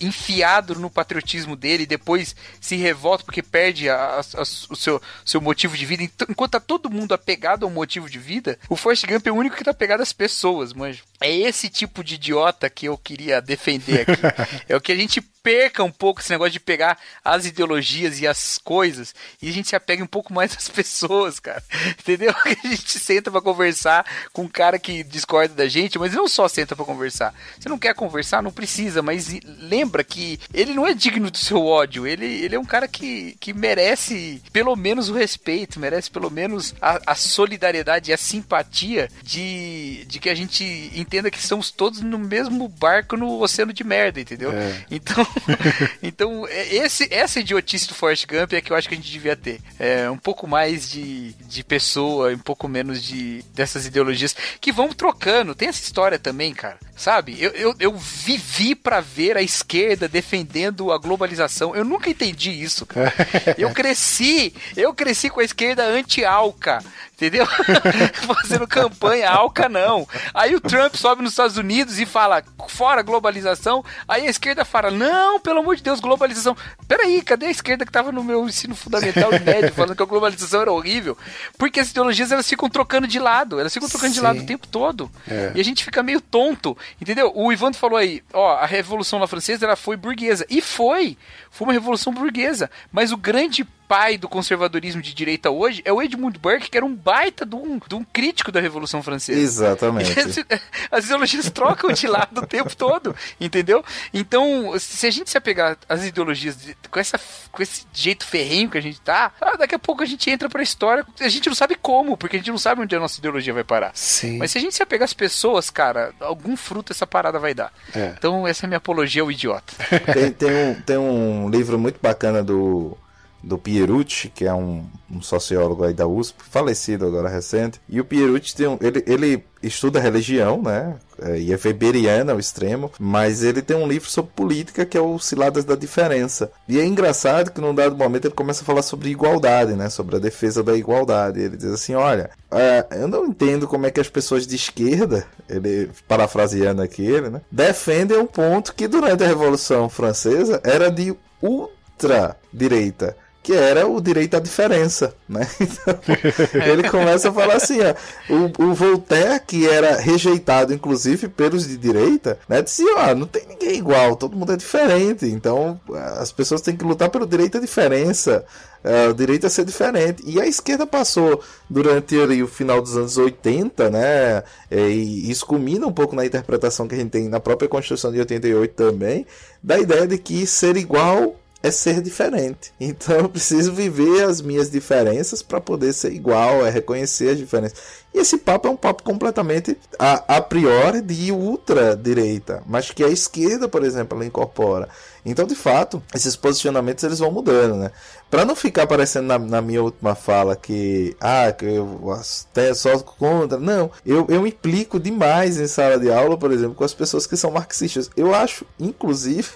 [0.00, 5.40] enfiado no patriotismo dele e depois se revolta porque perde a- a- o seu, seu
[5.40, 6.02] motivo de vida.
[6.02, 9.34] Então, enquanto tá todo mundo apegado ao motivo de vida, o Forrest Gump é o
[9.36, 11.02] único que tá apegado às pessoas, manjo.
[11.20, 14.20] É esse tipo de idiota que eu queria defender aqui.
[14.68, 18.26] é o que a gente perca um pouco esse negócio de pegar as ideologias e
[18.26, 21.62] as coisas e a gente se apega um pouco mais às pessoas, cara.
[21.98, 22.34] Entendeu?
[22.44, 26.48] A gente senta pra conversar com um cara que discorda da gente, mas não só
[26.48, 27.34] senta pra conversar.
[27.58, 31.64] Você não quer conversar, não precisa, mas lembra que ele não é digno do seu
[31.64, 32.06] ódio.
[32.06, 36.74] Ele, ele é um cara que, que merece pelo menos o respeito, merece pelo menos
[36.80, 40.64] a, a solidariedade e a simpatia de, de que a gente
[40.94, 44.52] entenda que estamos todos no mesmo barco no oceano de merda, entendeu?
[44.52, 44.84] É.
[44.90, 45.26] Então,
[46.02, 49.10] então é- esse, essa idiotice do Forrest Gump é que eu acho que a gente
[49.10, 49.60] devia ter.
[49.78, 54.88] É, um pouco mais de, de pessoa, um pouco menos de dessas ideologias que vão
[54.92, 55.54] trocando.
[55.54, 56.78] Tem essa história também, cara.
[56.96, 57.36] Sabe?
[57.40, 61.74] Eu, eu, eu vivi pra ver a esquerda defendendo a globalização.
[61.74, 63.12] Eu nunca entendi isso, cara.
[63.56, 66.82] Eu cresci, eu cresci com a esquerda anti-alca.
[67.18, 67.44] Entendeu?
[68.14, 70.06] Fazendo campanha, alca não.
[70.32, 73.84] Aí o Trump sobe nos Estados Unidos e fala, fora globalização.
[74.06, 76.56] Aí a esquerda fala, não, pelo amor de Deus, globalização.
[76.86, 80.06] Peraí, cadê a esquerda que tava no meu ensino fundamental e médio falando que a
[80.06, 81.18] globalização era horrível?
[81.58, 84.24] Porque as ideologias elas ficam trocando de lado, elas ficam trocando de Sim.
[84.24, 85.10] lado o tempo todo.
[85.28, 85.50] É.
[85.56, 87.32] E a gente fica meio tonto, entendeu?
[87.34, 90.46] O Ivandro falou aí, ó, a Revolução lá Francesa ela foi burguesa.
[90.48, 91.18] E foi!
[91.50, 92.70] Foi uma revolução burguesa.
[92.92, 96.84] Mas o grande pai do conservadorismo de direita hoje é o Edmund Burke, que era
[96.84, 99.40] um baita de um, de um crítico da Revolução Francesa.
[99.40, 100.12] Exatamente.
[100.92, 103.82] As ideologias trocam de lado o tempo todo, entendeu?
[104.12, 107.18] Então, se a gente se apegar às ideologias de- com, essa,
[107.50, 110.48] com esse jeito ferrenho que a gente tá, ah, daqui a pouco a gente entra
[110.50, 113.18] pra história, a gente não sabe como, porque a gente não sabe onde a nossa
[113.18, 113.92] ideologia vai parar.
[113.94, 114.36] Sim.
[114.38, 117.72] Mas se a gente se apegar às pessoas, cara, algum fruto essa parada vai dar.
[117.94, 118.12] É.
[118.18, 119.72] Então, essa é a minha apologia ao idiota.
[120.12, 122.96] Tem, tem um, tem um livro muito bacana do,
[123.42, 127.80] do Pierucci, que é um, um sociólogo aí da USP, falecido agora recente.
[127.88, 130.96] E o Pierucci um, ele, ele estuda religião, né?
[131.22, 135.00] é, E é weberiano ao extremo, mas ele tem um livro sobre política que é
[135.00, 136.50] o Ciladas da Diferença.
[136.68, 139.88] E é engraçado que num dado momento ele começa a falar sobre igualdade, né?
[139.88, 141.40] Sobre a defesa da igualdade.
[141.40, 145.26] Ele diz assim: olha, é, eu não entendo como é que as pessoas de esquerda,
[145.48, 147.40] ele parafraseando aqui ele, né?
[147.50, 153.16] Defendem um ponto que durante a Revolução Francesa era de ultra direita.
[153.48, 155.48] Que era o direito à diferença, né?
[155.58, 157.94] Então, ele começa a falar assim, ó,
[158.30, 162.60] o, o Voltaire, que era rejeitado, inclusive, pelos de direita, né?
[162.60, 165.24] Dizia, ó, não tem ninguém igual, todo mundo é diferente.
[165.24, 165.80] Então,
[166.18, 168.44] as pessoas têm que lutar pelo direito à diferença,
[168.84, 170.22] é, o direito a ser diferente.
[170.26, 174.42] E a esquerda passou, durante ali, o final dos anos 80, né?
[174.70, 178.12] é, E isso culmina um pouco na interpretação que a gente tem na própria Constituição
[178.12, 179.26] de 88 também,
[179.62, 182.72] da ideia de que ser igual é ser diferente.
[182.80, 187.78] Então eu preciso viver as minhas diferenças para poder ser igual, é reconhecer as diferenças.
[188.14, 193.08] E esse papo é um papo completamente a, a priori de ultradireita, mas que a
[193.08, 194.88] esquerda, por exemplo, ela incorpora.
[195.24, 197.90] Então, de fato, esses posicionamentos eles vão mudando, né?
[198.30, 202.98] Para não ficar parecendo na, na minha última fala que ah, que eu até só
[202.98, 207.26] contra, não, eu, eu implico demais em sala de aula, por exemplo, com as pessoas
[207.26, 208.10] que são marxistas.
[208.16, 209.48] Eu acho, inclusive,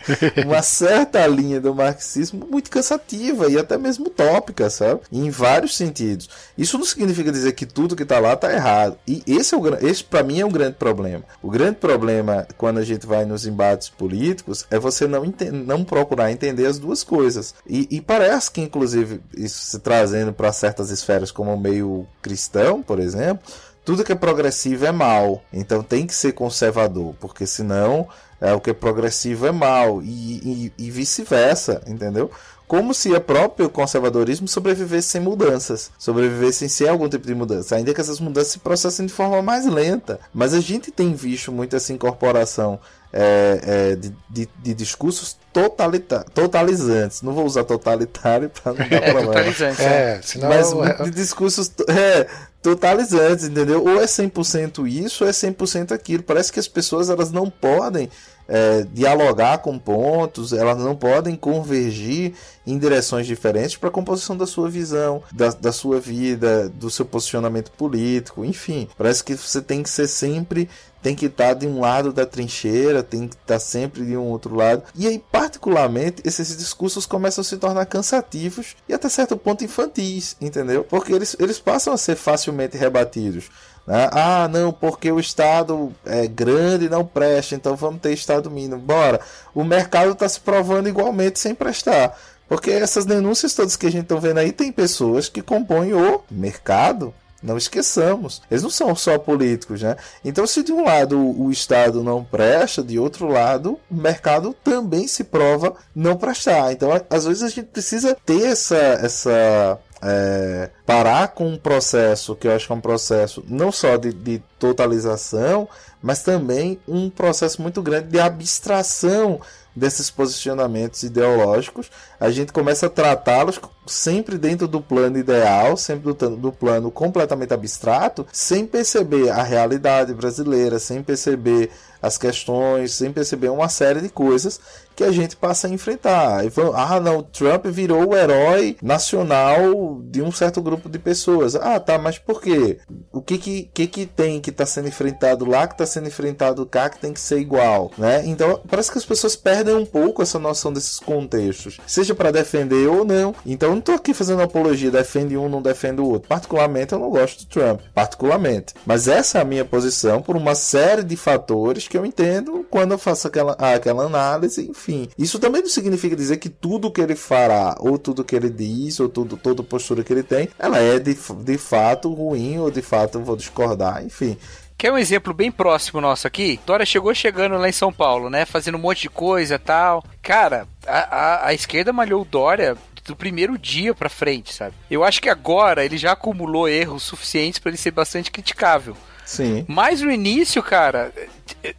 [0.44, 5.00] uma certa linha do marxismo muito cansativa e até mesmo utópica, sabe?
[5.12, 6.28] Em vários sentidos.
[6.56, 8.98] Isso não significa dizer que tudo que tá lá tá errado.
[9.06, 11.24] E esse é o esse para mim é um grande problema.
[11.42, 16.32] O grande problema quando a gente vai nos embates políticos é você não não procurar
[16.32, 17.54] entender as duas coisas.
[17.66, 22.82] E, e parece que inclusive isso se trazendo para certas esferas como o meio cristão,
[22.82, 23.42] por exemplo,
[23.84, 25.42] tudo que é progressivo é mal.
[25.52, 28.08] Então tem que ser conservador, porque senão
[28.40, 32.30] é, o que é progressivo é mal e, e- e vice-versa, entendeu?
[32.68, 37.94] Como se o próprio conservadorismo sobrevivesse sem mudanças, sobrevivesse sem algum tipo de mudança, ainda
[37.94, 40.18] que essas mudanças se processem de forma mais lenta.
[40.34, 42.80] Mas a gente tem visto muito essa incorporação
[43.12, 43.60] é,
[43.92, 47.22] é, de, de- de discursos totalita totalizantes.
[47.22, 49.26] Não vou usar totalitário para não dar É problema.
[49.32, 49.82] totalizante.
[49.82, 49.84] é.
[49.86, 50.48] É, senão.
[50.48, 52.26] Mas o- de discursos é,
[52.60, 53.82] totalizantes, entendeu?
[53.84, 56.22] Ou é 100% isso, ou é 100% aquilo.
[56.24, 58.10] Parece que as pessoas elas não podem
[58.48, 62.34] é, dialogar com pontos, elas não podem convergir
[62.66, 67.04] em direções diferentes para a composição da sua visão, da, da sua vida, do seu
[67.04, 68.88] posicionamento político, enfim.
[68.96, 70.68] Parece que você tem que ser sempre
[71.06, 74.56] tem que estar de um lado da trincheira, tem que estar sempre de um outro
[74.56, 74.82] lado.
[74.92, 80.36] E aí, particularmente, esses discursos começam a se tornar cansativos e até certo ponto infantis,
[80.40, 80.82] entendeu?
[80.82, 83.48] Porque eles, eles passam a ser facilmente rebatidos.
[83.86, 84.08] Né?
[84.12, 88.78] Ah, não, porque o Estado é grande e não presta, então vamos ter Estado mínimo.
[88.80, 89.20] Bora.
[89.54, 92.18] O mercado está se provando igualmente sem prestar.
[92.48, 96.22] Porque essas denúncias todas que a gente está vendo aí, tem pessoas que compõem o
[96.30, 97.12] mercado
[97.42, 98.42] não esqueçamos.
[98.50, 99.96] Eles não são só políticos, né?
[100.24, 105.06] Então, se de um lado o Estado não presta, de outro lado o mercado também
[105.06, 106.72] se prova não prestar.
[106.72, 112.46] Então, às vezes a gente precisa ter essa, essa é, parar com um processo que
[112.46, 115.68] eu acho que é um processo não só de, de, totalização,
[116.02, 119.40] mas também um processo muito grande de abstração
[119.74, 126.36] desses posicionamentos ideológicos, a gente começa a tratá-los sempre dentro do plano ideal, sempre do,
[126.36, 131.70] do, plano completamente abstrato, sem perceber a realidade brasileira, sem perceber
[132.06, 134.60] as questões, sem perceber uma série de coisas
[134.96, 136.40] que a gente passa a enfrentar.
[136.74, 141.54] Ah, não, Trump virou o herói nacional de um certo grupo de pessoas.
[141.54, 142.78] Ah, tá, mas por quê?
[143.12, 146.64] O que que, que, que tem que está sendo enfrentado lá, que está sendo enfrentado
[146.64, 148.22] cá, que tem que ser igual, né?
[148.24, 152.88] Então, parece que as pessoas perdem um pouco essa noção desses contextos, seja para defender
[152.88, 153.34] ou não.
[153.44, 156.28] Então, não estou aqui fazendo apologia, defende um, não defende o outro.
[156.28, 158.72] Particularmente, eu não gosto do Trump, particularmente.
[158.86, 162.92] Mas essa é a minha posição por uma série de fatores que eu entendo quando
[162.92, 167.16] eu faço aquela, aquela análise, enfim isso também não significa dizer que tudo que ele
[167.16, 170.98] fará, ou tudo que ele diz, ou tudo, toda postura que ele tem, ela é
[170.98, 174.36] de, de fato ruim, ou de fato eu vou discordar, enfim.
[174.78, 176.60] Quer um exemplo bem próximo nosso aqui?
[176.66, 178.44] Dória chegou chegando lá em São Paulo, né?
[178.44, 180.04] Fazendo um monte de coisa tal.
[180.20, 182.76] Cara, a, a, a esquerda malhou o Dória
[183.06, 184.74] do primeiro dia pra frente, sabe?
[184.90, 188.94] Eu acho que agora ele já acumulou erros suficientes para ele ser bastante criticável.
[189.26, 189.66] Sim.
[189.68, 191.12] Mas no início, cara,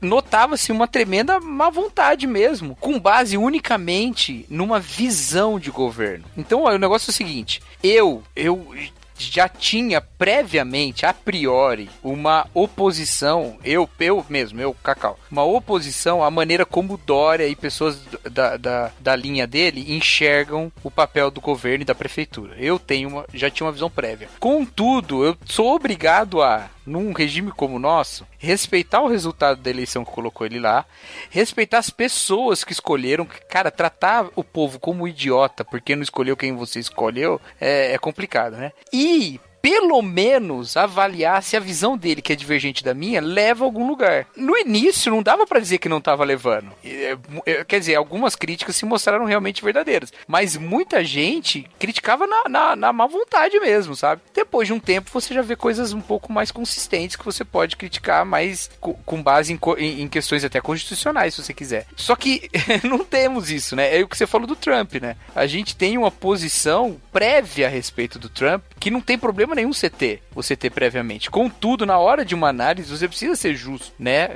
[0.02, 6.26] notava-se uma tremenda má vontade mesmo, com base unicamente numa visão de governo.
[6.38, 8.76] Então, o negócio é o seguinte: eu, eu
[9.18, 16.30] já tinha previamente, a priori, uma oposição, eu, eu mesmo, eu, Cacau, uma oposição à
[16.30, 18.00] maneira como Dória e pessoas
[18.38, 22.56] da, da, da linha dele enxergam o papel do governo e da prefeitura.
[22.60, 24.30] Eu tenho uma, já tinha uma visão prévia.
[24.40, 30.06] Contudo, eu sou obrigado a num regime como o nosso, respeitar o resultado da eleição
[30.06, 30.86] que colocou ele lá,
[31.30, 36.56] respeitar as pessoas que escolheram, cara, tratar o povo como idiota porque não escolheu quem
[36.56, 38.72] você escolheu é, é complicado, né?
[38.94, 39.38] E
[39.68, 43.86] pelo menos avaliar se a visão dele, que é divergente da minha, leva a algum
[43.86, 44.26] lugar.
[44.34, 46.72] No início, não dava para dizer que não estava levando.
[46.86, 50.14] É, é, quer dizer, algumas críticas se mostraram realmente verdadeiras.
[50.26, 54.22] Mas muita gente criticava na, na, na má vontade mesmo, sabe?
[54.34, 57.76] Depois de um tempo, você já vê coisas um pouco mais consistentes que você pode
[57.76, 61.88] criticar mais com base em, em, em questões até constitucionais, se você quiser.
[61.98, 62.50] Só que
[62.88, 64.00] não temos isso, né?
[64.00, 65.18] É o que você falou do Trump, né?
[65.36, 69.90] A gente tem uma posição prévia a respeito do Trump que não tem problema nenhum
[69.90, 71.30] ter, você ter previamente.
[71.30, 74.30] Contudo, na hora de uma análise, você precisa ser justo, né?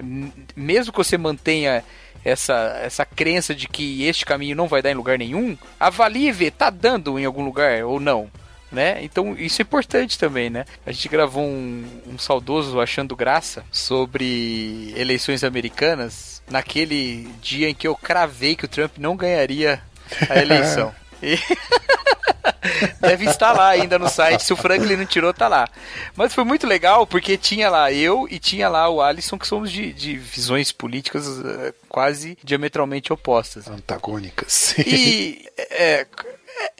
[0.55, 1.83] Mesmo que você mantenha
[2.23, 6.31] essa, essa crença de que este caminho não vai dar em lugar nenhum, avalie e
[6.31, 8.29] vê, tá dando em algum lugar ou não.
[8.71, 9.03] Né?
[9.03, 10.63] Então isso é importante também, né?
[10.85, 17.85] A gente gravou um, um saudoso achando graça sobre eleições americanas naquele dia em que
[17.85, 19.81] eu cravei que o Trump não ganharia
[20.29, 20.95] a eleição.
[21.21, 21.37] E...
[22.99, 24.43] Deve estar lá ainda no site.
[24.43, 25.67] Se o Franklin não tirou, tá lá.
[26.15, 29.71] Mas foi muito legal porque tinha lá eu e tinha lá o Alisson, que somos
[29.71, 33.67] de, de visões políticas uh, quase diametralmente opostas.
[33.67, 34.75] Antagônicas.
[34.77, 36.05] E é,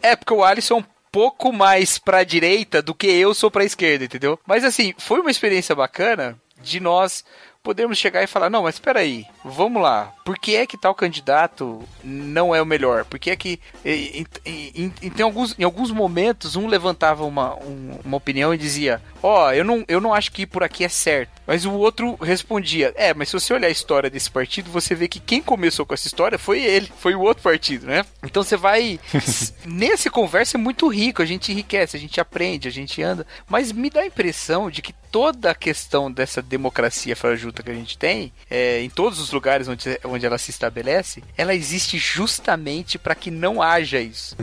[0.02, 3.66] é porque o Alisson é um pouco mais pra direita do que eu sou pra
[3.66, 4.40] esquerda, entendeu?
[4.46, 7.24] Mas assim, foi uma experiência bacana de nós
[7.64, 10.94] podermos chegar e falar: não, mas espera aí, vamos lá, por que é que tal
[10.94, 13.06] candidato não é o melhor?
[13.06, 13.60] Por que é que.
[13.84, 19.02] Em, em, em, alguns, em alguns momentos, um levantava uma, um, uma opinião e dizia:
[19.24, 21.42] Ó, oh, eu, não, eu não acho que ir por aqui é certo.
[21.46, 25.08] Mas o outro respondia: É, mas se você olhar a história desse partido, você vê
[25.08, 28.06] que quem começou com essa história foi ele, foi o outro partido, né?
[28.24, 29.00] Então você vai.
[29.66, 33.26] Nesse conversa é muito rico, a gente enriquece, a gente aprende, a gente anda.
[33.50, 37.76] Mas me dá a impressão de que toda a questão dessa democracia frajuta que a
[37.76, 42.98] gente tem, é, em todos os lugares onde, onde ela se estabelece, ela existe justamente
[42.98, 44.36] para que não haja isso.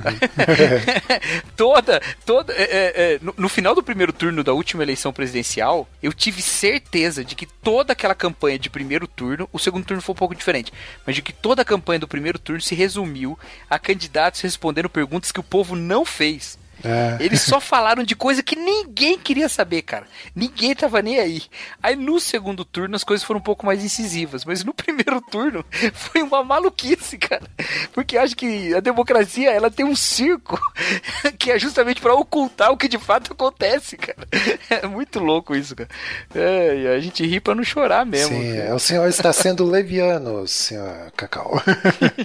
[1.56, 5.88] toda, toda, é, é, é, no, no, final do primeiro turno da última eleição presidencial,
[6.02, 10.12] eu tive certeza de que toda aquela campanha de primeiro turno, o segundo turno foi
[10.12, 10.72] um pouco diferente,
[11.06, 13.38] mas de que toda a campanha do primeiro turno se resumiu
[13.68, 16.58] a candidatos respondendo perguntas que o povo não fez.
[16.84, 17.16] É.
[17.20, 20.06] Eles só falaram de coisa que ninguém queria saber, cara.
[20.34, 21.42] Ninguém tava nem aí.
[21.82, 25.64] Aí no segundo turno as coisas foram um pouco mais incisivas, mas no primeiro turno
[25.92, 27.44] foi uma maluquice, cara.
[27.92, 30.60] Porque acho que a democracia, ela tem um circo
[31.38, 34.18] que é justamente para ocultar o que de fato acontece, cara.
[34.70, 35.88] É muito louco isso, cara.
[36.34, 38.36] É, a gente ri pra não chorar mesmo.
[38.36, 38.74] Sim, cara.
[38.74, 41.60] o senhor está sendo leviano, senhor Cacau.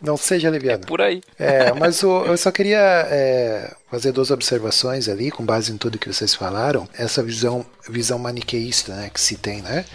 [0.04, 0.84] Não seja leviano.
[0.84, 1.22] É por aí.
[1.40, 2.80] É, mas o, eu só queria
[3.10, 6.90] é, fazer duas observações ali, com base em tudo que vocês falaram.
[6.98, 9.86] Essa visão, visão maniqueísta né, que se tem, né?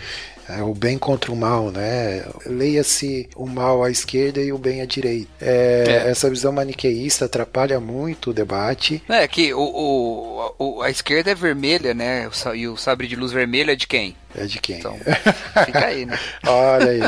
[0.48, 2.24] É o bem contra o mal, né?
[2.46, 5.28] Leia-se o mal à esquerda e o bem à direita.
[5.40, 6.10] É, é.
[6.10, 9.02] Essa visão maniqueísta atrapalha muito o debate.
[9.08, 12.30] É que o, o, o, a esquerda é vermelha, né?
[12.54, 14.16] E o sabre de luz vermelho é de quem?
[14.36, 14.78] É de quem?
[14.78, 14.96] Então,
[15.64, 16.18] fica aí, né?
[16.46, 17.00] Olha aí.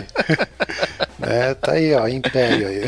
[1.22, 2.82] é, tá aí, ó, Império aí.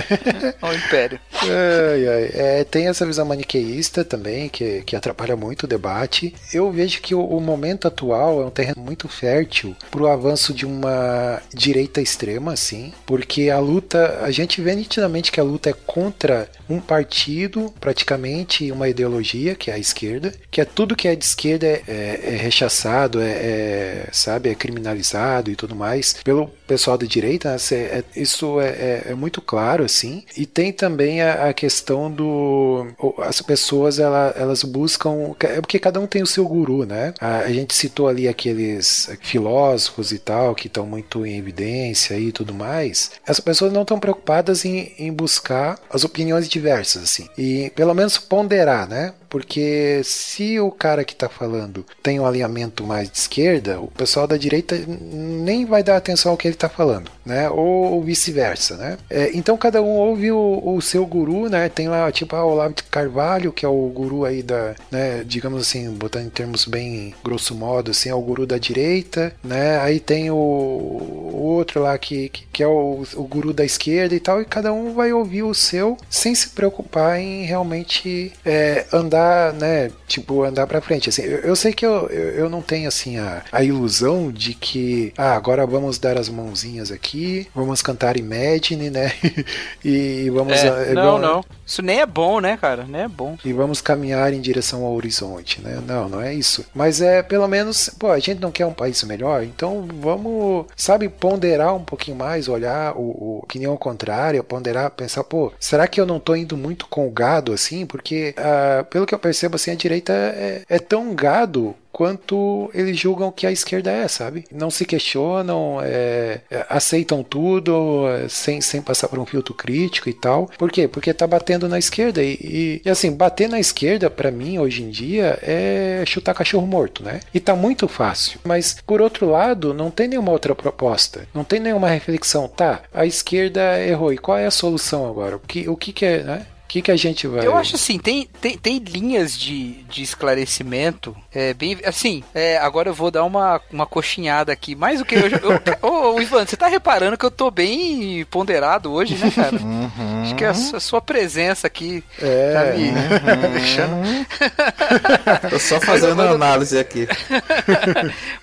[0.62, 1.20] o Império.
[1.49, 2.30] É,
[2.61, 6.35] é, tem essa visão maniqueísta também, que, que atrapalha muito o debate.
[6.53, 10.55] Eu vejo que o, o momento atual é um terreno muito fértil para o avanço
[10.55, 15.70] de uma direita extrema, assim, porque a luta, a gente vê nitidamente que a luta
[15.70, 21.07] é contra um partido, praticamente, uma ideologia, que é a esquerda, que é tudo que
[21.07, 26.14] é de esquerda é, é, é rechaçado, é, é sabe, é criminalizado e tudo mais
[26.24, 27.57] pelo pessoal da direita, né?
[27.72, 30.24] é, isso é, é, é, muito claro, assim.
[30.37, 32.87] E tem também a, a, questão do.
[33.18, 35.35] As pessoas ela, elas buscam.
[35.41, 37.12] É porque cada um tem o seu guru, né?
[37.20, 42.33] A, a gente citou ali aqueles filósofos e tal, que estão muito em evidência e
[42.33, 43.12] tudo mais.
[43.26, 47.28] As pessoas não estão preocupadas em, em buscar as opiniões diversas, assim.
[47.37, 49.12] E pelo menos ponderar, né?
[49.33, 54.26] Porque se o cara que está falando tem um alinhamento mais de esquerda, o pessoal
[54.26, 57.49] da direita nem vai dar atenção ao que ele está falando, né?
[57.49, 58.99] Ou, vice-versa, né?
[59.09, 61.70] É, então cada um ouve o, o, seu guru, né?
[61.70, 65.24] Tem lá tipo o Olavo de Carvalho, que é o guru aí da, né?
[65.24, 69.78] Digamos assim, botando em termos bem grosso modo, assim, é o guru da direita, né?
[69.78, 74.14] Aí tem o, o outro lá que, que, que é o, o guru da esquerda
[74.14, 78.85] e tal, e cada um vai ouvir o seu sem se preocupar em realmente é,
[78.93, 81.09] andar andar, né, tipo, andar pra frente.
[81.09, 84.55] Assim, eu, eu sei que eu, eu, eu, não tenho, assim, a, a ilusão de
[84.55, 89.12] que, ah, agora vamos dar as mãozinhas aqui, vamos cantar Imagine, né,
[89.85, 90.59] e vamos...
[90.59, 91.45] É, não, não.
[91.73, 92.85] Isso nem é bom, né, cara?
[92.85, 93.39] Nem é bom.
[93.45, 95.81] E vamos caminhar em direção ao horizonte, né?
[95.87, 96.66] Não, não é isso.
[96.75, 101.09] Mas é, pelo menos, pô, a gente não quer um país melhor, então vamos, sabe,
[101.09, 106.07] ponderar um pouquinho mais, olhar o, o opinião contrária, ponderar, pensar, pô, será que eu
[106.07, 107.87] não tô indo muito com o gado, assim?
[107.87, 112.68] Porque, uh, pelo que que eu percebo, assim, a direita é, é tão gado quanto
[112.74, 114.44] eles julgam que a esquerda é, sabe?
[114.50, 120.09] Não se questionam, é, é, aceitam tudo é, sem, sem passar por um filtro crítico
[120.09, 120.50] e tal.
[120.59, 120.88] Por quê?
[120.88, 122.20] Porque tá batendo na esquerda.
[122.20, 126.66] E, e, e assim, bater na esquerda, para mim, hoje em dia, é chutar cachorro
[126.66, 127.20] morto, né?
[127.32, 128.40] E tá muito fácil.
[128.42, 131.28] Mas, por outro lado, não tem nenhuma outra proposta.
[131.32, 132.48] Não tem nenhuma reflexão.
[132.48, 134.12] Tá, a esquerda errou.
[134.12, 135.36] E qual é a solução agora?
[135.36, 136.46] O que, o que, que é, né?
[136.73, 137.47] Que, que a gente vai.
[137.47, 141.14] Eu acho assim, tem, tem, tem linhas de, de esclarecimento.
[141.31, 141.79] É, bem.
[141.85, 144.75] Assim, é, agora eu vou dar uma, uma coxinhada aqui.
[144.75, 145.29] Mais o que eu.
[145.29, 149.55] eu ô, Ivan, você tá reparando que eu tô bem ponderado hoje, né, cara?
[149.55, 150.23] Uhum.
[150.23, 153.53] Acho que a, a, sua presença aqui é, tá me uhum.
[153.53, 154.27] deixando.
[155.51, 157.07] tô só fazendo análise aqui.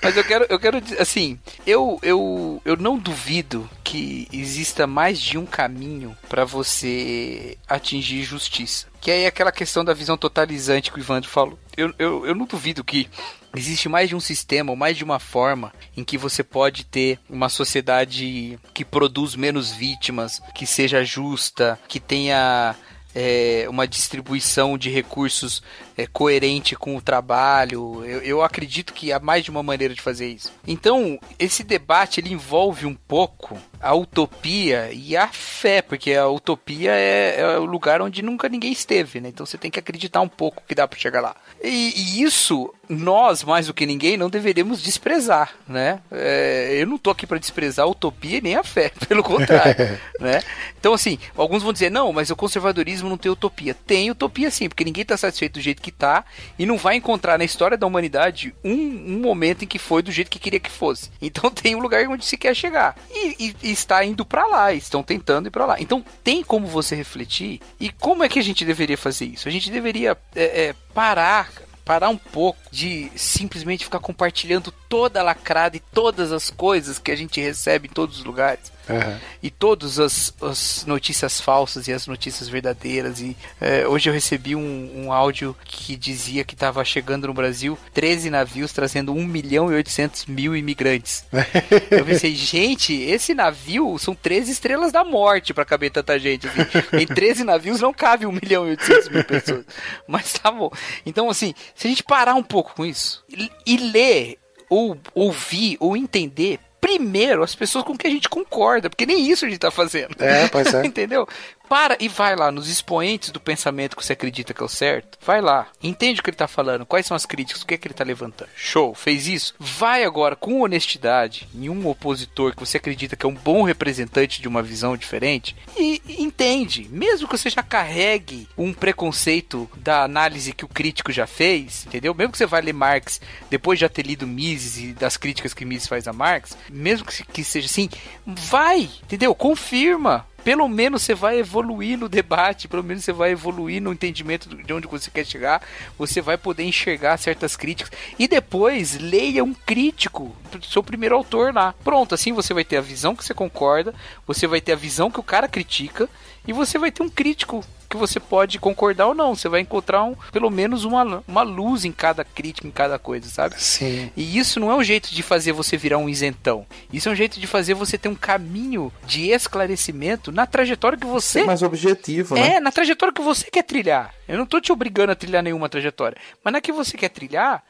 [0.04, 5.36] Mas eu quero, eu quero assim, eu, eu, eu não duvido que exista mais de
[5.36, 8.86] um caminho para você atingir justiça.
[9.02, 11.58] Que aí é aquela questão da visão totalizante que o Ivandro falou.
[11.76, 13.10] Eu, eu, eu não duvido que
[13.56, 17.20] existe mais de um sistema ou mais de uma forma em que você pode ter
[17.28, 22.76] uma sociedade que produz menos vítimas, que seja justa, que tenha
[23.16, 25.64] é, uma distribuição de recursos
[25.98, 28.06] é, coerente com o trabalho.
[28.06, 30.54] Eu, eu, acredito que há mais de uma maneira de fazer isso.
[30.68, 36.92] Então, esse debate ele envolve um pouco a utopia e a fé, porque a utopia
[36.92, 39.30] é, é o lugar onde nunca ninguém esteve, né?
[39.30, 41.36] Então você tem que acreditar um pouco que dá para chegar lá.
[41.64, 46.00] E, e, isso nós, mais do que ninguém, não deveríamos desprezar, né?
[46.12, 50.42] É, eu não tô aqui para desprezar a utopia nem a fé, pelo contrário, né?
[50.80, 53.74] Então assim, alguns vão dizer não, mas o conservadorismo não tem utopia.
[53.74, 56.26] Tem utopia sim, porque ninguém tá satisfeito do jeito que tá
[56.58, 60.12] e não vai encontrar na história da humanidade um, um momento em que foi do
[60.12, 61.12] jeito que queria que fosse.
[61.22, 62.96] Então tem um lugar onde se quer chegar.
[63.12, 65.80] E, e, está indo para lá, estão tentando ir para lá.
[65.80, 69.48] Então tem como você refletir e como é que a gente deveria fazer isso?
[69.48, 71.50] A gente deveria é, é, parar
[71.90, 77.10] parar um pouco de simplesmente ficar compartilhando toda a lacrada e todas as coisas que
[77.10, 78.72] a gente recebe em todos os lugares.
[78.90, 79.18] Uhum.
[79.44, 83.22] E todas as, as, notícias falsas e as notícias verdadeiras.
[83.22, 87.78] E é, hoje eu recebi um, um, áudio que dizia que estava chegando no Brasil
[87.94, 91.24] 13 navios trazendo 1 milhão e 800 mil imigrantes.
[91.92, 96.48] eu pensei, gente, esse navio são 13 estrelas da morte para caber tanta gente.
[96.48, 96.62] Assim.
[96.94, 99.66] Em 13 navios não cabe 1 milhão e 800 mil pessoas.
[100.08, 100.72] Mas tá bom.
[101.06, 105.78] Então, assim, se a gente parar um pouco com isso e, e ler ou ouvir
[105.80, 109.60] ou entender primeiro as pessoas com que a gente concorda, porque nem isso a gente
[109.60, 110.16] tá fazendo.
[110.20, 110.84] É, pois é.
[110.86, 111.28] Entendeu?
[111.70, 115.20] Para e vai lá nos expoentes do pensamento que você acredita que é o certo.
[115.24, 117.78] Vai lá, entende o que ele está falando, quais são as críticas, o que é
[117.78, 118.50] que ele está levantando.
[118.56, 119.54] Show, fez isso?
[119.60, 124.42] Vai agora com honestidade em um opositor que você acredita que é um bom representante
[124.42, 130.54] de uma visão diferente e entende, mesmo que você já carregue um preconceito da análise
[130.54, 132.16] que o crítico já fez, entendeu?
[132.16, 135.54] Mesmo que você vai ler Marx depois de já ter lido Mises e das críticas
[135.54, 137.90] que Mises faz a Marx, mesmo que seja assim,
[138.26, 139.36] vai, entendeu?
[139.36, 144.50] Confirma, pelo menos você vai evoluir no debate, pelo menos você vai evoluir no entendimento
[144.50, 145.62] de onde você quer chegar,
[145.98, 151.74] você vai poder enxergar certas críticas e depois leia um crítico, seu primeiro autor lá.
[151.84, 153.94] Pronto, assim você vai ter a visão que você concorda,
[154.26, 156.10] você vai ter a visão que o cara critica
[156.48, 159.36] e você vai ter um crítico que você pode concordar ou não.
[159.36, 163.28] Você vai encontrar um, pelo menos uma, uma luz em cada crítica, em cada coisa,
[163.30, 163.56] sabe?
[163.62, 164.12] Sim.
[164.16, 166.66] E isso não é um jeito de fazer você virar um isentão.
[166.94, 171.08] Isso é um jeito de fazer você ter um caminho de esclarecimento na trajetória que
[171.08, 171.42] você.
[171.42, 172.56] É mais objetivo, né?
[172.56, 174.14] É, na trajetória que você quer trilhar.
[174.30, 176.18] Eu não tô te obrigando a trilhar nenhuma trajetória.
[176.44, 177.64] Mas na que você quer trilhar,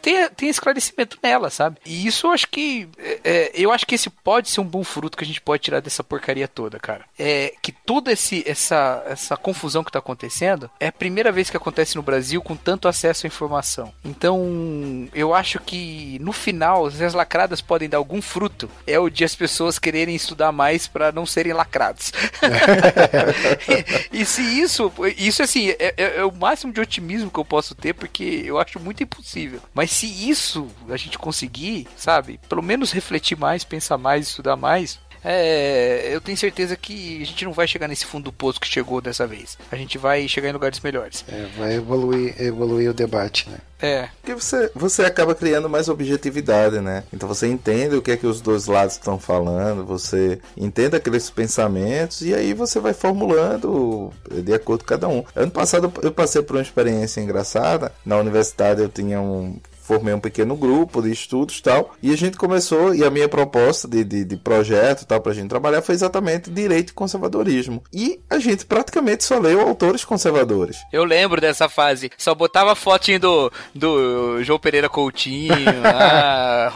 [0.00, 1.76] tem, tem esclarecimento nela, sabe?
[1.84, 2.88] E isso eu acho que.
[2.98, 5.62] É, é, eu acho que esse pode ser um bom fruto que a gente pode
[5.62, 7.04] tirar dessa porcaria toda, cara.
[7.18, 11.56] É que toda esse, essa, essa confusão que tá acontecendo é a primeira vez que
[11.56, 13.92] acontece no Brasil com tanto acesso à informação.
[14.04, 18.70] Então, eu acho que no final, as lacradas podem dar algum fruto.
[18.86, 22.12] É o de as pessoas quererem estudar mais para não serem lacrados.
[24.12, 24.90] e, e se isso.
[25.18, 28.58] Isso assim, é, é, é, o máximo de otimismo que eu posso ter, porque eu
[28.58, 29.60] acho muito impossível.
[29.74, 35.00] Mas se isso a gente conseguir, sabe, pelo menos refletir mais, pensar mais, estudar mais,
[35.30, 38.66] é, eu tenho certeza que a gente não vai chegar nesse fundo do poço que
[38.66, 39.58] chegou dessa vez.
[39.70, 41.22] A gente vai chegar em lugares melhores.
[41.28, 43.58] É, vai evoluir, evoluir o debate, né?
[43.80, 44.08] É.
[44.22, 47.04] Porque você, você acaba criando mais objetividade, né?
[47.12, 51.28] Então você entende o que é que os dois lados estão falando, você entende aqueles
[51.28, 55.22] pensamentos e aí você vai formulando de acordo com cada um.
[55.36, 57.92] Ano passado eu passei por uma experiência engraçada.
[58.02, 62.36] Na universidade eu tinha um formei um pequeno grupo de estudos tal, e a gente
[62.36, 66.50] começou, e a minha proposta de, de, de projeto tal pra gente trabalhar foi exatamente
[66.50, 67.82] direito e conservadorismo.
[67.90, 70.76] E a gente praticamente só leu autores conservadores.
[70.92, 76.70] Eu lembro dessa fase, só botava fotinho do, do João Pereira Coutinho, ah,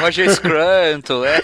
[0.00, 1.42] Roger Scranton, é.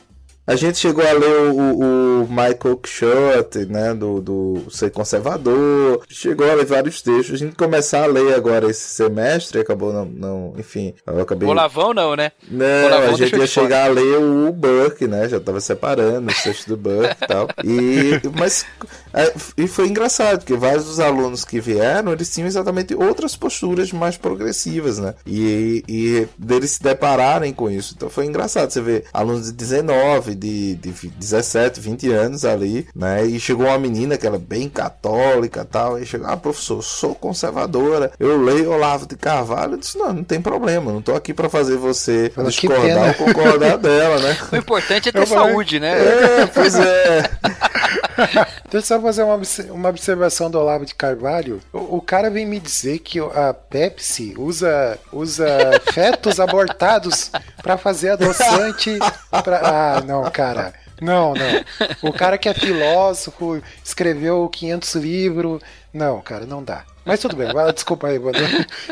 [0.50, 6.50] A gente chegou a ler o, o Michael Quixote, né, do, do Ser Conservador, chegou
[6.50, 7.34] a ler vários textos.
[7.34, 11.48] A gente começar a ler agora esse semestre, acabou não, não enfim, eu acabei...
[11.48, 12.32] Olavão não, né?
[12.50, 14.00] Não, Olavão a gente ia chegar fora.
[14.00, 17.48] a ler o Burke, né, já tava separando os textos do Burke e tal.
[17.62, 18.66] E, mas,
[19.14, 23.92] é, e foi engraçado, porque vários dos alunos que vieram, eles tinham exatamente outras posturas
[23.92, 27.94] mais progressivas, né, e, e deles se depararem com isso.
[27.96, 33.24] Então foi engraçado você ver alunos de 19, de, de 17, 20 anos ali, né?
[33.24, 35.98] E chegou uma menina que era bem católica tal.
[35.98, 38.12] E chegou, ah, professor, sou conservadora.
[38.18, 39.74] Eu leio Olavo de Carvalho.
[39.74, 40.92] Eu disse, não, não tem problema.
[40.92, 44.36] Não tô aqui para fazer você Fala, discordar ou concordar dela, né?
[44.52, 45.92] O importante é ter saúde, né?
[45.92, 47.30] É, pois é.
[48.70, 49.40] Deixa eu só fazer uma,
[49.70, 51.60] uma observação do Olavo de Carvalho.
[51.72, 55.46] O, o, cara vem me dizer que a Pepsi usa, usa
[55.92, 57.30] fetos abortados
[57.62, 58.98] para fazer adoçante.
[59.44, 59.60] Pra...
[59.70, 60.72] Ah, não, cara.
[61.00, 62.08] Não, não.
[62.10, 65.62] O cara que é filósofo, escreveu 500 livros.
[65.92, 66.84] Não, cara, não dá.
[67.04, 68.38] Mas tudo bem, desculpa aí, mano.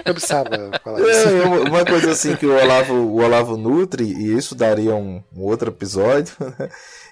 [0.05, 1.29] Eu precisava falar isso.
[1.29, 5.43] É, uma coisa assim que o Olavo, o Olavo nutre, e isso daria um, um
[5.43, 6.69] outro episódio, né?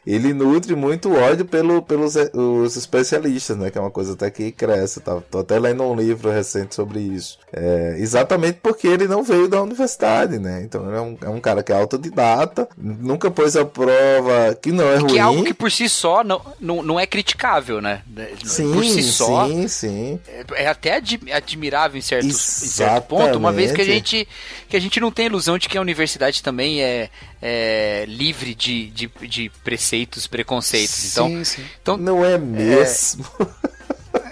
[0.07, 3.71] Ele nutre muito ódio pelo, pelos os especialistas, né?
[3.71, 5.01] Que é uma coisa até que cresce.
[5.01, 5.21] Tá?
[5.31, 7.39] Tô até lendo um livro recente sobre isso.
[7.53, 10.63] É, exatamente porque ele não veio da universidade, né?
[10.63, 14.71] Então ele é um, é um cara que é autodidata, nunca pôs a prova que
[14.71, 15.07] não é ruim.
[15.07, 18.03] Que é algo que por si só não, não, não é criticável, né?
[18.45, 20.21] Sim, por si só, sim, sim.
[20.29, 24.29] É, é até admi admirável em, certos, em certo ponto, uma vez que a gente
[24.69, 27.09] que a gente não tem ilusão de que a universidade também é,
[27.41, 29.96] é livre de, de, de preceitos,
[30.27, 31.13] preconceitos.
[31.13, 31.65] Então, sim, sim.
[31.81, 33.25] então não é mesmo.
[33.41, 33.77] É...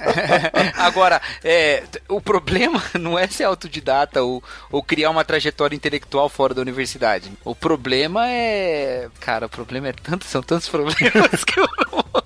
[0.77, 6.55] Agora, é, o problema não é ser autodidata ou, ou criar uma trajetória intelectual fora
[6.55, 7.33] da universidade.
[7.45, 9.09] O problema é.
[9.21, 12.24] Cara, o problema é tanto, são tantos problemas que eu não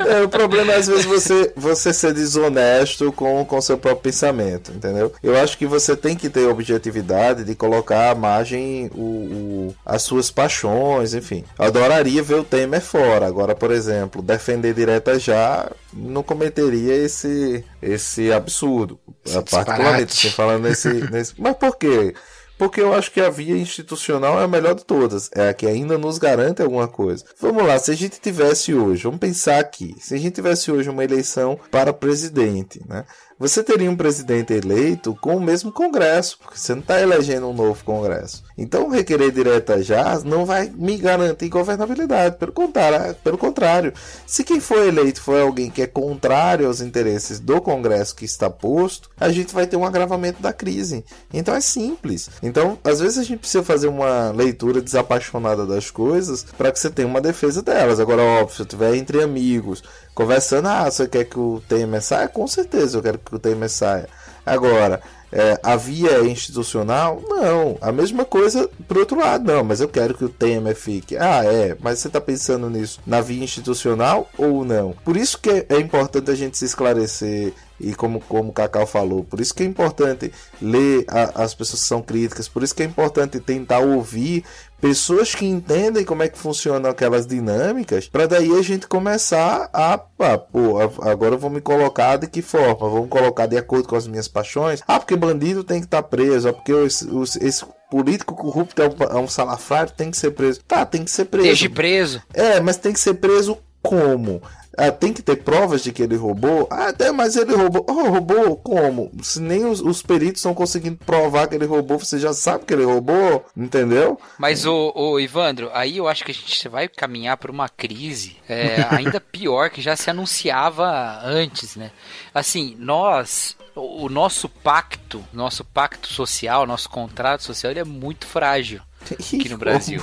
[0.00, 4.72] é, o problema é às vezes você, você ser desonesto com o seu próprio pensamento,
[4.72, 5.12] entendeu?
[5.22, 10.02] Eu acho que você tem que ter objetividade de colocar à margem o, o, as
[10.02, 11.44] suas paixões, enfim.
[11.58, 13.26] Adoraria ver o Temer fora.
[13.26, 18.98] Agora, por exemplo, defender direta já não cometeria esse, esse absurdo.
[19.24, 21.34] Esse particularmente, falando nesse, nesse.
[21.38, 22.14] Mas por quê?
[22.58, 25.66] Porque eu acho que a via institucional é a melhor de todas, é a que
[25.66, 27.24] ainda nos garante alguma coisa.
[27.40, 30.88] Vamos lá, se a gente tivesse hoje, vamos pensar aqui, se a gente tivesse hoje
[30.88, 33.04] uma eleição para presidente, né?
[33.38, 37.52] você teria um presidente eleito com o mesmo Congresso, porque você não está elegendo um
[37.52, 38.44] novo Congresso.
[38.56, 42.36] Então, requerer direta já não vai me garantir governabilidade.
[42.36, 43.92] Pelo contrário, pelo contrário,
[44.26, 48.48] se quem for eleito for alguém que é contrário aos interesses do Congresso que está
[48.48, 51.04] posto, a gente vai ter um agravamento da crise.
[51.32, 52.30] Então, é simples.
[52.42, 56.90] Então, às vezes a gente precisa fazer uma leitura desapaixonada das coisas para que você
[56.90, 57.98] tenha uma defesa delas.
[57.98, 59.82] Agora, óbvio, se eu estiver entre amigos,
[60.14, 62.28] conversando, ah, você quer que o Temer saia?
[62.28, 64.08] Com certeza eu quero que o Temer saia.
[64.46, 65.00] Agora,
[65.34, 67.20] é, a via institucional?
[67.28, 67.76] Não.
[67.80, 71.16] A mesma coisa por outro lado, não, mas eu quero que o Temer fique.
[71.16, 74.92] Ah, é, mas você está pensando nisso na via institucional ou não?
[75.04, 79.24] Por isso que é importante a gente se esclarecer e como, como o Cacau falou,
[79.24, 80.32] por isso que é importante
[80.62, 84.44] ler a, as pessoas que são críticas, por isso que é importante tentar ouvir
[84.84, 89.94] pessoas que entendem como é que funcionam aquelas dinâmicas, para daí a gente começar a,
[89.94, 92.90] ah, pô, agora eu vou me colocar de que forma?
[92.90, 94.82] Vamos colocar de acordo com as minhas paixões?
[94.86, 97.08] Ah, porque bandido tem que estar tá preso, ah, porque esse,
[97.40, 100.60] esse político corrupto é um, é um salafrário, tem que ser preso.
[100.68, 101.46] Tá, tem que ser preso.
[101.46, 102.22] Desde preso.
[102.34, 104.42] É, mas tem que ser preso como?
[104.76, 106.66] Ah, tem que ter provas de que ele roubou?
[106.70, 107.84] Ah, até, mas ele roubou.
[107.88, 109.10] Oh, roubou como?
[109.22, 112.74] Se nem os, os peritos estão conseguindo provar que ele roubou, você já sabe que
[112.74, 114.18] ele roubou, entendeu?
[114.38, 118.36] Mas, o, o Ivandro, aí eu acho que a gente vai caminhar para uma crise
[118.48, 121.90] é, ainda pior que já se anunciava antes, né?
[122.32, 128.80] Assim, nós o nosso pacto, nosso pacto social, nosso contrato social, ele é muito frágil
[129.10, 130.02] aqui no Brasil.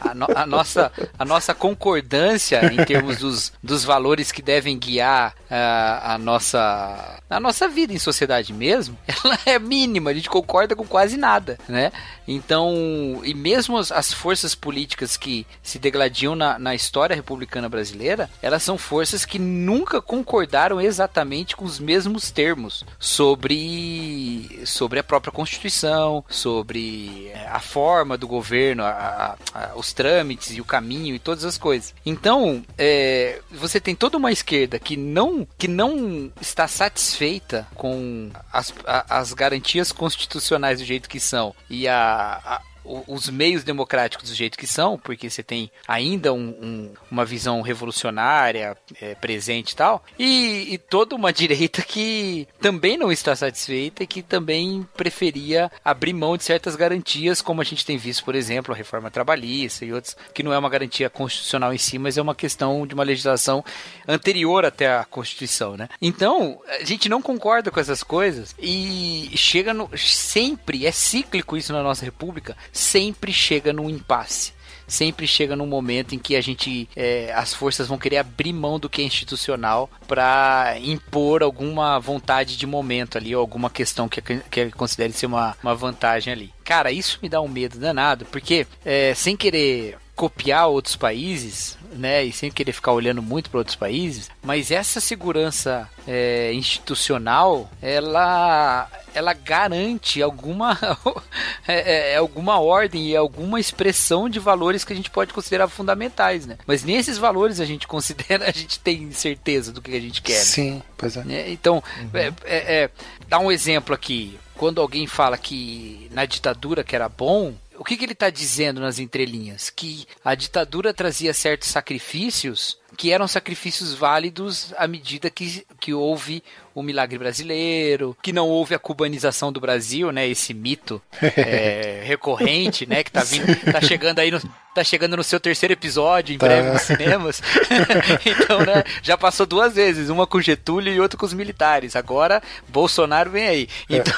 [0.00, 5.34] A, no, a, nossa, a nossa concordância em termos dos, dos valores que devem guiar
[5.50, 10.76] a, a, nossa, a nossa vida em sociedade mesmo, ela é mínima, a gente concorda
[10.76, 11.92] com quase nada, né?
[12.28, 18.28] Então, e mesmo as, as forças políticas que se degladiam na, na história republicana brasileira,
[18.42, 25.32] elas são forças que nunca concordaram exatamente com os mesmos termos sobre, sobre a própria
[25.32, 31.18] Constituição, sobre é, a forma do governo, a, a, os trâmites e o caminho e
[31.18, 31.94] todas as coisas.
[32.04, 38.72] Então, é, você tem toda uma esquerda que não, que não está satisfeita com as,
[38.84, 42.62] as garantias constitucionais do jeito que são e a, a
[43.06, 47.60] os meios democráticos do jeito que são, porque você tem ainda um, um, uma visão
[47.60, 54.02] revolucionária é, presente e tal, e, e, toda uma direita que também não está satisfeita
[54.02, 58.34] e que também preferia abrir mão de certas garantias, como a gente tem visto, por
[58.34, 62.16] exemplo, a reforma trabalhista e outros, que não é uma garantia constitucional em si, mas
[62.16, 63.64] é uma questão de uma legislação
[64.06, 65.88] anterior até a Constituição, né?
[66.00, 69.90] Então, a gente não concorda com essas coisas e chega no.
[69.96, 74.56] Sempre, é cíclico isso na nossa república sempre chega num impasse
[74.86, 78.78] sempre chega num momento em que a gente é, as forças vão querer abrir mão
[78.78, 84.20] do que é institucional para impor alguma vontade de momento ali ou alguma questão que,
[84.22, 86.52] que considere ser uma, uma vantagem ali.
[86.64, 92.24] Cara, isso me dá um medo danado, porque é, sem querer copiar outros países, né,
[92.24, 98.90] e sem querer ficar olhando muito para outros países, mas essa segurança é, institucional, ela,
[99.14, 100.78] ela garante alguma,
[101.68, 105.68] é, é, é, alguma ordem e alguma expressão de valores que a gente pode considerar
[105.68, 106.56] fundamentais, né?
[106.66, 110.38] Mas nesses valores a gente considera, a gente tem certeza do que a gente quer.
[110.38, 110.44] Né?
[110.44, 111.24] Sim, pois é.
[111.24, 112.10] Né, então, uhum.
[112.14, 112.90] é, é, é,
[113.28, 114.38] dá um exemplo aqui.
[114.54, 118.80] Quando alguém fala que na ditadura que era bom, o que, que ele está dizendo
[118.80, 119.70] nas entrelinhas?
[119.70, 126.42] Que a ditadura trazia certos sacrifícios que eram sacrifícios válidos à medida que, que houve
[126.76, 130.28] o milagre brasileiro, que não houve a cubanização do Brasil, né?
[130.28, 133.02] Esse mito é, recorrente, né?
[133.02, 134.38] Que tá vindo, tá chegando aí no,
[134.74, 136.46] tá chegando no seu terceiro episódio em Tá.
[136.46, 137.42] breve nos cinemas.
[138.26, 141.96] então, né, já passou duas vezes, uma com Getúlio e outra com os militares.
[141.96, 143.68] Agora, Bolsonaro vem aí.
[143.88, 144.14] Então,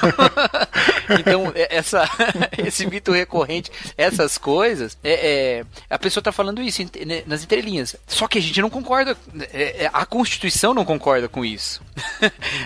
[1.17, 2.03] então é- essa,
[2.57, 5.13] esse mito recorrente, essas coisas, é,
[5.59, 7.95] é, a pessoa tá falando isso né, nas entrelinhas.
[8.05, 9.15] Só que a gente não concorda,
[9.53, 11.81] é, é, a Constituição não concorda com isso.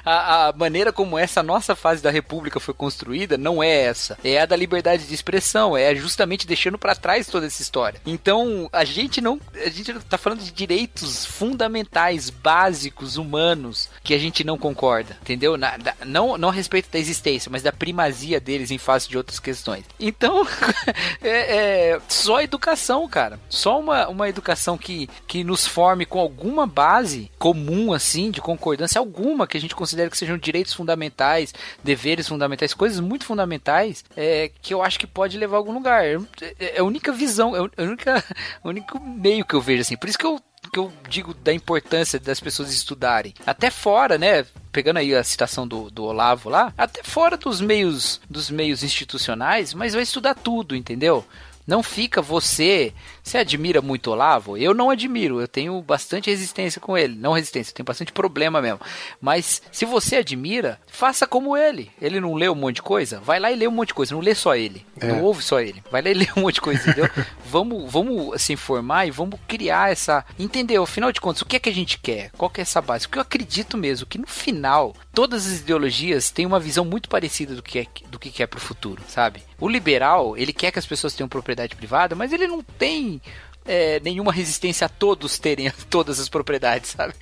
[0.06, 4.18] A, a maneira como essa nossa fase da República foi construída não é essa.
[4.24, 8.00] É a da liberdade de expressão, é justamente deixando pra trás toda essa história.
[8.06, 14.18] Então, a gente não, a gente tá falando de direitos fundamentais, básicos, humanos, que a
[14.18, 15.58] gente não concorda, entendeu?
[15.58, 19.18] Na- da- não, não a respeito da existência, mas da primazia deles em face de
[19.18, 19.84] outras questões.
[20.00, 20.46] Então,
[21.22, 23.40] é, é só educação, cara.
[23.50, 29.00] Só uma, uma educação que, que nos forme com alguma base comum, assim, de concordância
[29.00, 34.52] alguma, que a gente considere que sejam direitos fundamentais, deveres fundamentais, coisas muito fundamentais, é,
[34.62, 36.06] que eu acho que pode levar a algum lugar.
[36.06, 36.18] É,
[36.60, 38.24] é a única visão, é a única,
[38.64, 39.98] o único meio que eu vejo, assim.
[39.98, 40.40] Por isso que eu
[40.72, 43.34] que eu digo da importância das pessoas estudarem.
[43.46, 44.46] Até fora, né?
[44.72, 49.74] Pegando aí a citação do, do Olavo lá, até fora dos meios dos meios institucionais,
[49.74, 51.26] mas vai estudar tudo, entendeu?
[51.66, 52.94] Não fica você.
[53.24, 54.58] Você admira muito o Olavo?
[54.58, 57.16] Eu não admiro, eu tenho bastante resistência com ele.
[57.16, 58.82] Não resistência, eu tenho bastante problema mesmo.
[59.22, 61.90] Mas se você admira, faça como ele.
[62.02, 63.22] Ele não lê um monte de coisa?
[63.22, 64.14] Vai lá e lê um monte de coisa.
[64.14, 64.86] Não lê só ele.
[65.00, 65.08] É.
[65.08, 65.82] Não ouve só ele.
[65.90, 67.10] Vai lá e lê um monte de coisa, entendeu?
[67.46, 70.26] vamos, vamos se informar e vamos criar essa.
[70.38, 70.84] Entendeu?
[70.84, 72.30] Afinal de contas, o que é que a gente quer?
[72.38, 73.08] Qual que é essa base?
[73.08, 77.56] Porque eu acredito mesmo que no final, todas as ideologias têm uma visão muito parecida
[77.56, 79.44] do que é, do que é pro futuro, sabe?
[79.60, 83.22] O liberal, ele quer que as pessoas tenham propriedade privada, mas ele não tem me
[83.66, 87.14] é, nenhuma resistência a todos terem todas as propriedades, sabe?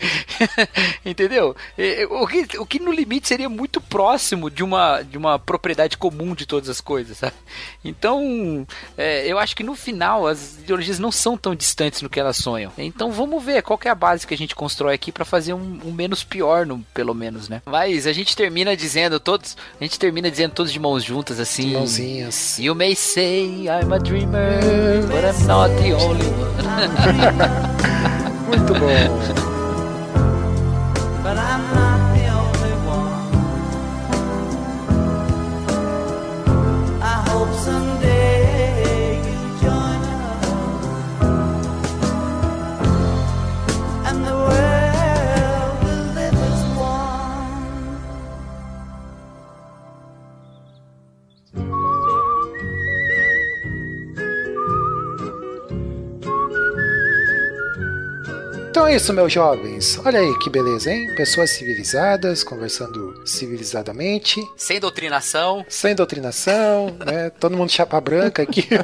[1.06, 1.56] Entendeu?
[2.10, 6.34] O que, o que no limite seria muito próximo de uma, de uma propriedade comum
[6.34, 7.36] de todas as coisas, sabe?
[7.84, 8.66] Então,
[8.98, 12.38] é, eu acho que no final as ideologias não são tão distantes no que elas
[12.38, 12.72] sonham.
[12.78, 15.80] Então vamos ver qual é a base que a gente constrói aqui para fazer um,
[15.86, 17.62] um menos pior, no, pelo menos, né?
[17.66, 21.74] Mas a gente termina dizendo todos, a gente termina dizendo todos de mãos juntas assim.
[21.74, 22.60] Mãozinhas.
[22.60, 24.60] You may say I'm a dreamer,
[25.08, 26.31] but I'm not the only one.
[28.48, 29.42] Muito bom.
[31.24, 31.92] but I'm not
[58.82, 60.00] Então é isso, meus jovens.
[60.04, 61.14] Olha aí que beleza, hein?
[61.16, 65.64] Pessoas civilizadas, conversando civilizadamente, Sem doutrinação.
[65.70, 67.30] sem doutrinação, né?
[67.30, 68.68] Todo mundo chapa branca aqui.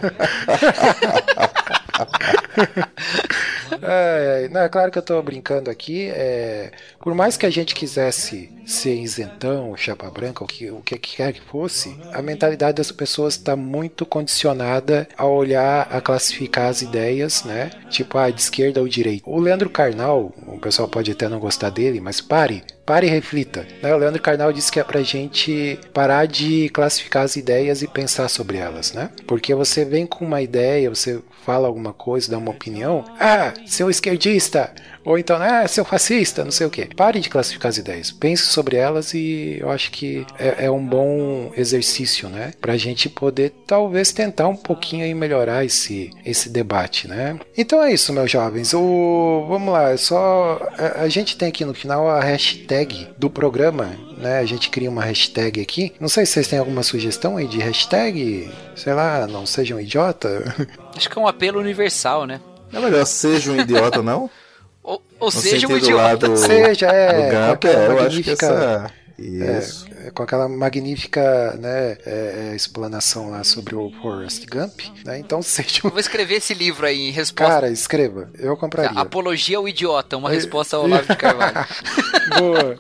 [3.90, 6.10] É, não, é claro que eu tô brincando aqui.
[6.10, 10.98] é, por mais que a gente quisesse ser isentão, chapa branca, o que, o que
[10.98, 16.82] quer que fosse, a mentalidade das pessoas está muito condicionada a olhar, a classificar as
[16.82, 17.72] ideias, né?
[17.90, 19.30] Tipo, ah, de esquerda ou direita.
[19.30, 23.68] O Leandro Carnal, o pessoal pode até não gostar dele, mas pare, pare e reflita.
[23.84, 23.94] né?
[23.94, 28.30] O Leandro Carnal disse que é pra gente parar de classificar as ideias e pensar
[28.30, 29.10] sobre elas, né?
[29.28, 33.90] Porque você vem com uma ideia, você fala alguma coisa, dá uma opinião, ah, seu
[33.90, 34.72] esquerdista,
[35.08, 36.94] ou então, ah, seu fascista, não sei o que.
[36.94, 40.86] Pare de classificar as ideias, pense sobre elas e eu acho que é, é um
[40.86, 42.52] bom exercício, né?
[42.60, 47.40] Pra gente poder talvez tentar um pouquinho aí melhorar esse, esse debate, né?
[47.58, 48.74] Então é isso, meus jovens.
[48.74, 53.30] O, vamos lá, é só a, a gente tem aqui no final a hashtag do
[53.30, 54.40] programa, né?
[54.40, 55.94] A gente cria uma hashtag aqui.
[56.02, 60.54] Não sei se vocês têm alguma sugestão aí de hashtag, sei lá, não sejam idiota.
[60.94, 62.42] Acho que é um apelo universal, né?
[62.74, 64.30] Não é melhor seja um idiota, não?
[64.88, 66.30] Ou, ou seja, um idiota.
[66.30, 68.92] do, Seja, é, aquela é, eu acho que magnífica- essa...
[69.20, 69.86] Isso.
[70.06, 75.18] É, com aquela magnífica né, é, é, explanação lá sobre o Forrest Gump, né?
[75.20, 75.92] Então seja Eu um...
[75.92, 77.54] vou escrever esse livro aí em resposta.
[77.54, 78.98] Cara, escreva, eu compraria.
[78.98, 81.68] Apologia ao idiota, uma resposta ao Olavo de Carvalho.
[82.40, 82.78] Boa.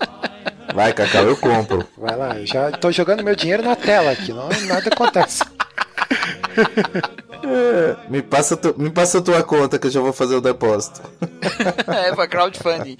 [0.74, 1.86] Vai, Cacau, eu compro.
[1.98, 5.44] Vai lá, eu já tô jogando meu dinheiro na tela aqui, não, nada acontece.
[7.44, 10.42] É, me, passa tu, me passa a tua conta que eu já vou fazer o
[10.42, 11.02] depósito.
[11.88, 12.98] é pra crowdfunding.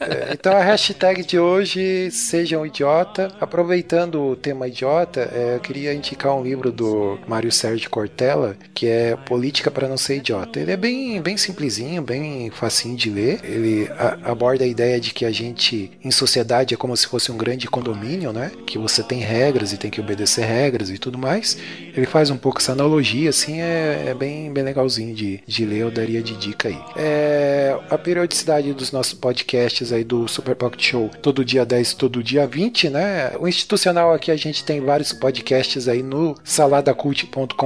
[0.00, 3.30] É, então a hashtag de hoje, sejam idiota.
[3.40, 8.86] Aproveitando o tema idiota, é, eu queria indicar um livro do Mário Sérgio Cortella, que
[8.86, 10.58] é Política para não ser idiota.
[10.60, 13.40] Ele é bem, bem simplesinho, bem facinho de ler.
[13.44, 17.30] Ele a- aborda a ideia de que a gente, em sociedade, é como se fosse
[17.30, 18.50] um grande condomínio, né?
[18.66, 21.56] Que você tem regras e tem que obedecer regras e tudo mais.
[21.96, 25.78] Ele faz um pouco essa analogia, assim, é, é bem, bem legalzinho de, de ler,
[25.78, 26.78] eu daria de dica aí.
[26.96, 32.22] É, a periodicidade dos nossos podcasts aí do Super Pocket Show, todo dia 10, todo
[32.22, 33.32] dia 20, né?
[33.38, 37.56] O institucional aqui a gente tem vários podcasts aí no saladacult.com.br.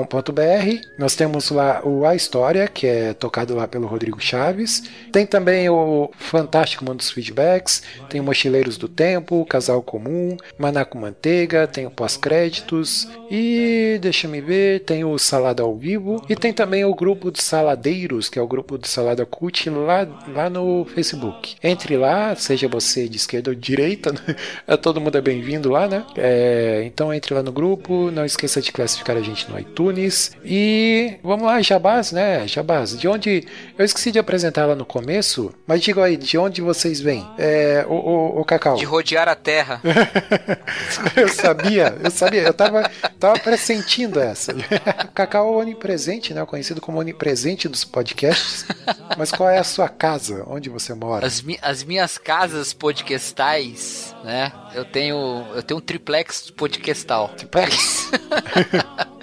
[0.98, 4.82] Nós temos lá o A História, que é tocado lá pelo Rodrigo Chaves.
[5.12, 10.84] Tem também o Fantástico Mundo dos Feedbacks, tem o Mochileiros do Tempo, Casal Comum, Maná
[10.84, 16.34] com Manteiga, tem o Pós-Créditos e deixa me ver, tem o Salada ao Vivo e
[16.34, 20.50] tem também o grupo dos Saladeiros, que é o grupo do Salada Cult lá, lá
[20.50, 21.56] no Facebook.
[21.62, 24.12] Entre lá, seja você de esquerda ou de direita,
[24.66, 24.76] né?
[24.76, 26.04] Todo mundo é bem-vindo lá, né?
[26.16, 31.16] É, então entre lá no grupo, não esqueça de classificar a gente no iTunes e
[31.22, 32.46] vamos lá, Jabás, né?
[32.46, 33.46] Jabás, de onde
[33.78, 37.26] eu esqueci de apresentar lá no começo, mas diga aí, de onde vocês vêm?
[37.38, 38.76] É, o, o, o Cacau.
[38.76, 39.80] De rodear a terra.
[41.16, 42.88] Eu sabia, eu sabia, eu tava,
[43.18, 44.54] tava pressentindo essa.
[45.14, 46.44] Cacau onipresente, né?
[46.46, 48.66] Conhecido como onipresente dos podcasts.
[49.16, 50.44] Mas qual é a sua casa?
[50.46, 51.26] Onde você mora?
[51.26, 54.52] As, mi- as minhas casas podcastais, né?
[54.74, 57.28] Eu tenho, eu tenho um triplex podcastal.
[57.36, 58.10] Triplex?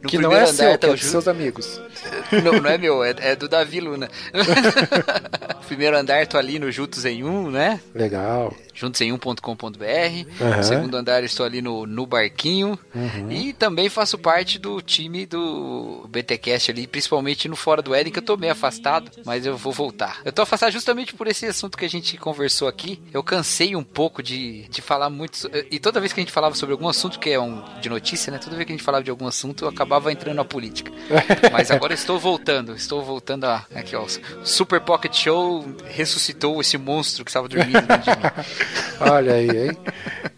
[0.00, 1.80] No que não é seu, andar que tá é Ju- seus amigos.
[2.44, 4.08] Não, não é meu, é, é do Davi Luna.
[5.68, 7.80] Primeiro andar, tô ali no Juntos em Um, né?
[7.94, 8.52] Legal.
[8.74, 9.84] juntosemum.com.br.
[10.40, 10.56] Aham.
[10.56, 12.78] No segundo andar estou ali no, no barquinho.
[12.94, 13.30] Uhum.
[13.30, 18.18] E também faço parte do time do BTcast ali, principalmente no Fora do Éden, que
[18.18, 20.20] eu tô meio afastado, mas eu vou voltar.
[20.24, 23.00] Eu tô afastado justamente por esse assunto que a gente conversou aqui.
[23.12, 25.36] Eu cansei um pouco de, de falar muito.
[25.36, 27.88] so- E toda vez que a gente falava sobre algum assunto, que é um de
[27.88, 28.38] notícia, né?
[28.38, 30.90] Toda vez que a gente falava de algum assunto, eu acabava entrando na política.
[31.52, 33.66] Mas agora estou voltando, estou voltando a.
[33.74, 34.06] Aqui, ó.
[34.44, 38.46] Super Pocket Show ressuscitou esse monstro que estava dormindo dentro de mim.
[39.00, 39.78] Olha aí, hein?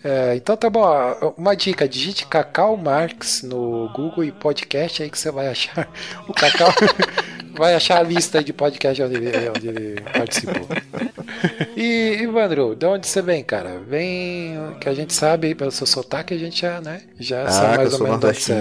[0.03, 0.81] É, então tá bom.
[0.81, 5.89] ó, Uma dica: digite Cacau Marx no Google e podcast aí que você vai achar
[6.29, 6.73] o Cacau.
[7.57, 10.67] vai achar a lista aí de podcast onde ele, onde ele participou.
[11.77, 13.81] E, Ivandro, de onde você vem, cara?
[13.89, 17.03] Vem que a gente sabe pelo seu sotaque, a gente já, né?
[17.19, 18.53] Já Ah, sabe mais ou menos de onde você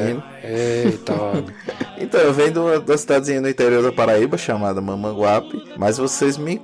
[0.43, 0.83] é.
[0.85, 1.13] Eita.
[2.01, 6.37] Então, eu venho de uma, da cidadezinha no interior da Paraíba chamada Mamanguape, mas vocês
[6.37, 6.55] me,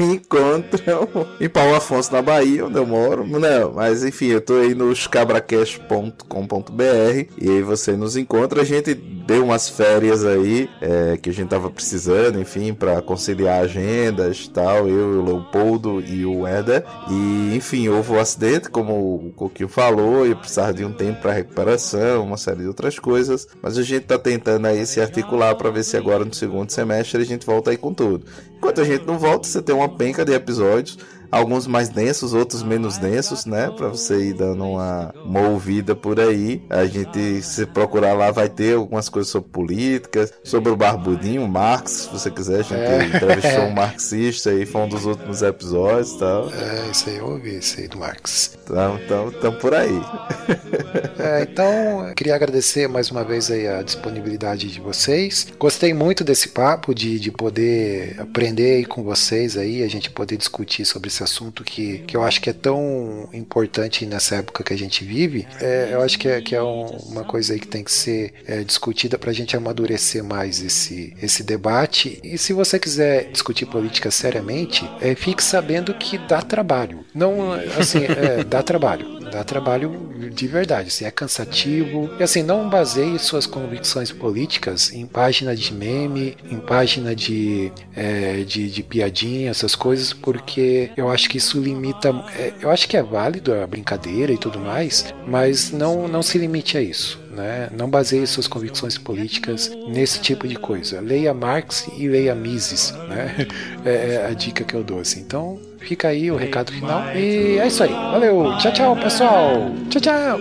[0.00, 1.08] me encontram
[1.40, 3.24] em Paulo Afonso, na Bahia, onde eu moro.
[3.24, 8.62] Não, mas enfim, eu tô aí no cabracast.com.br e aí você nos encontra.
[8.62, 8.96] A gente
[9.28, 14.88] deu umas férias aí é, que a gente tava precisando, enfim, para conciliar agendas tal.
[14.88, 16.82] Eu, o Leopoldo e o Éder.
[17.10, 21.34] E enfim, houve o acidente, como o Coquinho falou, e precisava de um tempo para
[21.34, 23.46] recuperação, uma série de outras coisas.
[23.60, 27.20] Mas a gente tá tentando aí se articular para ver se agora no segundo semestre
[27.20, 28.24] a gente volta aí com tudo.
[28.56, 30.98] Enquanto a gente não volta, você tem uma penca de episódios.
[31.30, 33.70] Alguns mais densos, outros menos densos, né?
[33.76, 36.62] Pra você ir dando uma, uma ouvida por aí.
[36.70, 41.48] A gente, se procurar lá, vai ter algumas coisas sobre políticas, sobre o Barbudinho, o
[41.48, 42.60] Marx, se você quiser.
[42.60, 43.04] A gente É.
[43.04, 46.50] entrevistou um marxista aí, foi um dos últimos episódios e tal.
[46.52, 48.56] É, isso aí eu ouvi, isso aí do Marx.
[48.64, 49.88] Então, então, então por aí.
[51.18, 55.48] É, então, queria agradecer mais uma vez aí a disponibilidade de vocês.
[55.58, 60.36] Gostei muito desse papo, de, de poder aprender aí com vocês aí, a gente poder
[60.36, 64.72] discutir sobre esse assunto que, que eu acho que é tão importante nessa época que
[64.72, 65.46] a gente vive.
[65.60, 68.34] É, eu acho que é, que é um- uma coisa aí que tem que ser
[68.46, 72.20] é, discutida para a gente amadurecer mais esse, esse debate.
[72.22, 77.04] E se você quiser discutir política seriamente, é, fique sabendo que dá trabalho.
[77.14, 79.17] Não, assim, é, dá trabalho.
[79.30, 82.10] Dá trabalho de verdade, assim, é cansativo.
[82.18, 88.44] E assim, não baseie suas convicções políticas em página de meme, em página de, é,
[88.44, 92.10] de, de piadinha, essas coisas, porque eu acho que isso limita.
[92.36, 96.38] é, eu acho que é válido a brincadeira e tudo mais, mas não, não se
[96.38, 97.20] limite a isso.
[97.30, 97.68] Né?
[97.72, 101.00] Não baseie suas convicções políticas nesse tipo de coisa.
[101.00, 103.46] Leia Marx e leia Mises, né?
[103.84, 104.98] É, é a dica que eu dou.
[104.98, 105.20] Assim.
[105.20, 107.14] Então, fica aí o recado final.
[107.14, 107.92] E é isso aí.
[107.92, 108.56] Valeu.
[108.58, 109.70] Tchau, tchau, pessoal.
[109.90, 110.38] Tchau, tchau.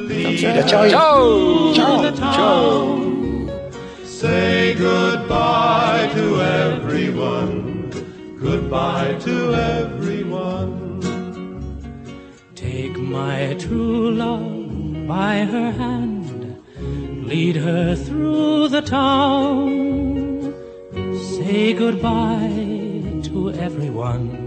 [0.68, 0.90] Tchau aí.
[0.92, 1.74] Tchau!
[1.74, 2.12] Tchau.
[2.34, 3.08] Tchau!
[4.06, 7.92] Say goodbye to everyone.
[8.42, 11.00] Goodbye to everyone.
[12.56, 16.58] Take my true love by her hand,
[17.28, 20.54] Lead her through the town.
[21.16, 24.47] Say goodbye to everyone.